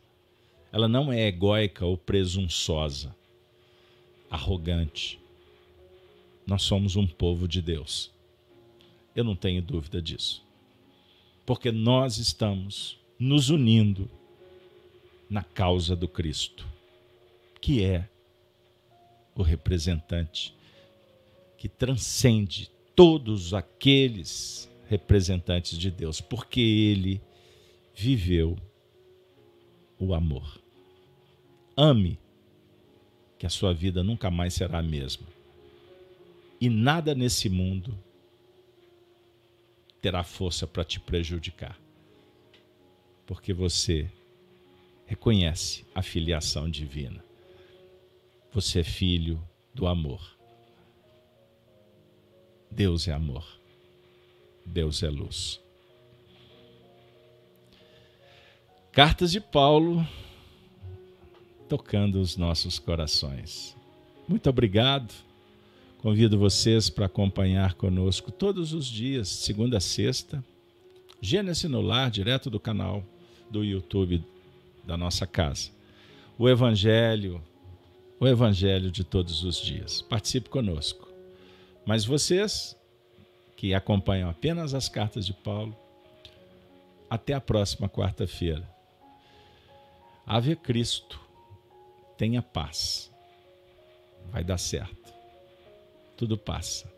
[0.70, 3.16] ela não é egóica ou presunçosa,
[4.30, 5.18] arrogante.
[6.46, 8.12] Nós somos um povo de Deus.
[9.16, 10.46] Eu não tenho dúvida disso.
[11.46, 14.12] Porque nós estamos nos unindo
[15.30, 16.68] na causa do Cristo,
[17.62, 18.10] que é
[19.34, 20.54] o representante
[21.58, 27.22] que transcende todos aqueles representantes de Deus, porque ele
[27.96, 28.58] viveu
[30.02, 30.60] o amor.
[31.78, 32.20] Ame,
[33.38, 35.28] que a sua vida nunca mais será a mesma.
[36.60, 37.98] E nada nesse mundo
[40.02, 41.80] terá força para te prejudicar,
[43.28, 44.12] porque você
[45.06, 47.24] reconhece a filiação divina.
[48.52, 49.42] Você é filho
[49.74, 50.36] do amor.
[52.72, 53.46] Deus é amor.
[54.66, 55.62] Deus é luz.
[58.92, 60.06] Cartas de Paulo
[61.70, 63.74] tocando os nossos corações.
[64.28, 65.14] Muito obrigado.
[66.00, 70.44] Convido vocês para acompanhar conosco todos os dias, segunda a sexta,
[71.22, 73.02] Gênesis no Lar, direto do canal
[73.50, 74.22] do YouTube
[74.84, 75.70] da nossa casa.
[76.38, 77.42] O Evangelho,
[78.20, 80.02] o Evangelho de todos os dias.
[80.02, 81.08] Participe conosco.
[81.86, 82.76] Mas vocês
[83.56, 85.74] que acompanham apenas as cartas de Paulo.
[87.10, 88.71] Até a próxima quarta-feira.
[90.26, 91.20] Ave Cristo,
[92.18, 93.12] tenha paz.
[94.30, 95.14] Vai dar certo.
[96.16, 96.92] Tudo passa.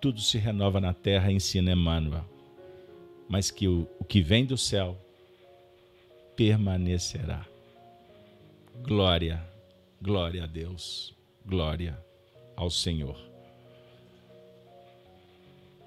[0.00, 2.24] Tudo se renova na terra, ensina Emmanuel.
[3.28, 4.98] Mas que o, o que vem do céu
[6.36, 7.46] permanecerá.
[8.82, 9.42] Glória,
[10.02, 11.14] glória a Deus,
[11.44, 11.98] glória
[12.56, 13.18] ao Senhor.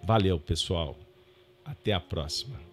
[0.04, 0.98] Valeu, pessoal.
[1.66, 2.67] Até a próxima.